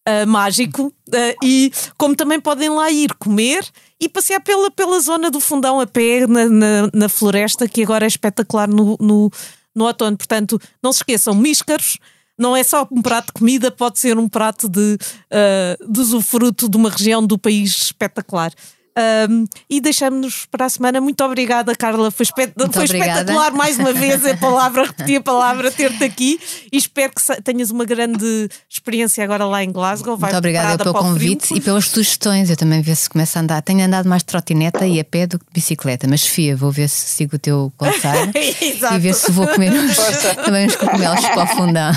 uh, 0.07 0.27
mágico, 0.27 0.87
uh, 0.87 1.45
e 1.45 1.71
como 1.97 2.15
também 2.15 2.39
podem 2.39 2.69
lá 2.69 2.91
ir 2.91 3.13
comer 3.15 3.65
e 3.99 4.09
passear 4.09 4.41
pela, 4.41 4.71
pela 4.71 4.99
zona 4.99 5.29
do 5.29 5.39
fundão 5.39 5.79
a 5.79 5.87
pé 5.87 6.25
na, 6.27 6.49
na, 6.49 6.89
na 6.93 7.09
floresta, 7.09 7.67
que 7.67 7.83
agora 7.83 8.05
é 8.05 8.07
espetacular 8.07 8.67
no, 8.67 8.97
no, 8.99 9.31
no 9.75 9.85
outono. 9.85 10.17
Portanto, 10.17 10.59
não 10.81 10.91
se 10.91 10.99
esqueçam, 10.99 11.33
míscaros 11.35 11.97
não 12.37 12.55
é 12.55 12.63
só 12.63 12.87
um 12.91 13.01
prato 13.01 13.27
de 13.27 13.33
comida, 13.33 13.69
pode 13.69 13.99
ser 13.99 14.17
um 14.17 14.27
prato 14.27 14.67
de, 14.67 14.97
uh, 15.31 15.91
de 15.91 15.99
usufruto 15.99 16.67
de 16.67 16.75
uma 16.75 16.89
região 16.89 17.25
do 17.25 17.37
país 17.37 17.69
espetacular. 17.69 18.51
Um, 18.97 19.45
e 19.69 19.79
deixamos-nos 19.79 20.45
para 20.45 20.65
a 20.65 20.69
semana. 20.69 20.99
Muito 20.99 21.23
obrigada, 21.23 21.73
Carla. 21.75 22.11
Foi, 22.11 22.23
espe 22.23 22.51
foi 22.71 22.83
espetacular 22.83 23.53
mais 23.53 23.79
uma 23.79 23.93
vez 23.93 24.25
a 24.25 24.35
palavra, 24.35 24.83
repetir 24.87 25.17
a 25.17 25.21
palavra, 25.21 25.71
ter-te 25.71 26.03
aqui 26.03 26.39
e 26.71 26.77
espero 26.77 27.13
que 27.13 27.41
tenhas 27.41 27.71
uma 27.71 27.85
grande 27.85 28.49
experiência 28.69 29.23
agora 29.23 29.45
lá 29.45 29.63
em 29.63 29.71
Glasgow. 29.71 30.17
Vai 30.17 30.31
Muito 30.31 30.39
obrigada 30.39 30.83
pelo 30.83 30.93
convite 30.93 31.53
e 31.53 31.61
pelas 31.61 31.87
sugestões. 31.87 32.49
Eu 32.49 32.57
também 32.57 32.81
ver 32.81 32.95
se 32.95 33.09
começo 33.09 33.37
a 33.37 33.41
andar. 33.41 33.61
Tenho 33.61 33.85
andado 33.85 34.09
mais 34.09 34.21
de 34.23 34.27
trotineta 34.27 34.85
e 34.85 34.99
a 34.99 35.03
pé 35.03 35.25
do 35.25 35.39
que 35.39 35.45
de 35.45 35.51
bicicleta, 35.53 36.07
mas 36.07 36.21
Sofia, 36.21 36.55
vou 36.55 36.71
ver 36.71 36.89
se 36.89 37.15
sigo 37.15 37.37
o 37.37 37.39
teu 37.39 37.71
conselho 37.77 38.31
e 38.35 38.99
ver 38.99 39.13
se 39.13 39.31
vou 39.31 39.47
comer 39.47 39.71
uns, 39.71 39.95
também 40.43 40.67
uns 40.67 40.75
cogumelos 40.75 41.21
para 41.21 41.43
o 41.43 41.47
fundão. 41.47 41.91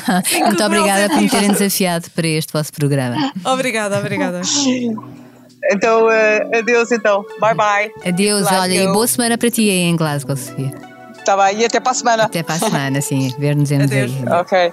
Muito 0.44 0.62
obrigada 0.62 1.08
por 1.08 1.20
me 1.20 1.28
terem 1.28 1.50
desafiado 1.50 2.08
para 2.10 2.28
este 2.28 2.52
vosso 2.52 2.72
programa. 2.72 3.32
Obrigada, 3.44 3.98
obrigada. 3.98 4.40
Então, 5.70 6.06
uh, 6.06 6.58
adeus 6.58 6.92
então. 6.92 7.24
Bye 7.40 7.54
bye. 7.54 7.92
Adeus, 8.06 8.42
Glasgow. 8.42 8.60
olha, 8.60 8.74
e 8.74 8.86
boa 8.92 9.06
semana 9.06 9.38
para 9.38 9.50
ti 9.50 9.62
aí 9.62 9.82
em 9.82 9.96
Glasgow, 9.96 10.36
Sofia. 10.36 10.72
Tá 11.24 11.36
bem, 11.36 11.60
e 11.60 11.64
até 11.64 11.80
para 11.80 11.92
a 11.92 11.94
semana. 11.94 12.24
Até 12.24 12.42
para 12.42 12.54
a 12.56 12.58
semana, 12.58 13.00
sim. 13.00 13.34
Ver-nos 13.38 13.70
em 13.70 13.80
aí. 13.80 14.24
Ok. 14.40 14.72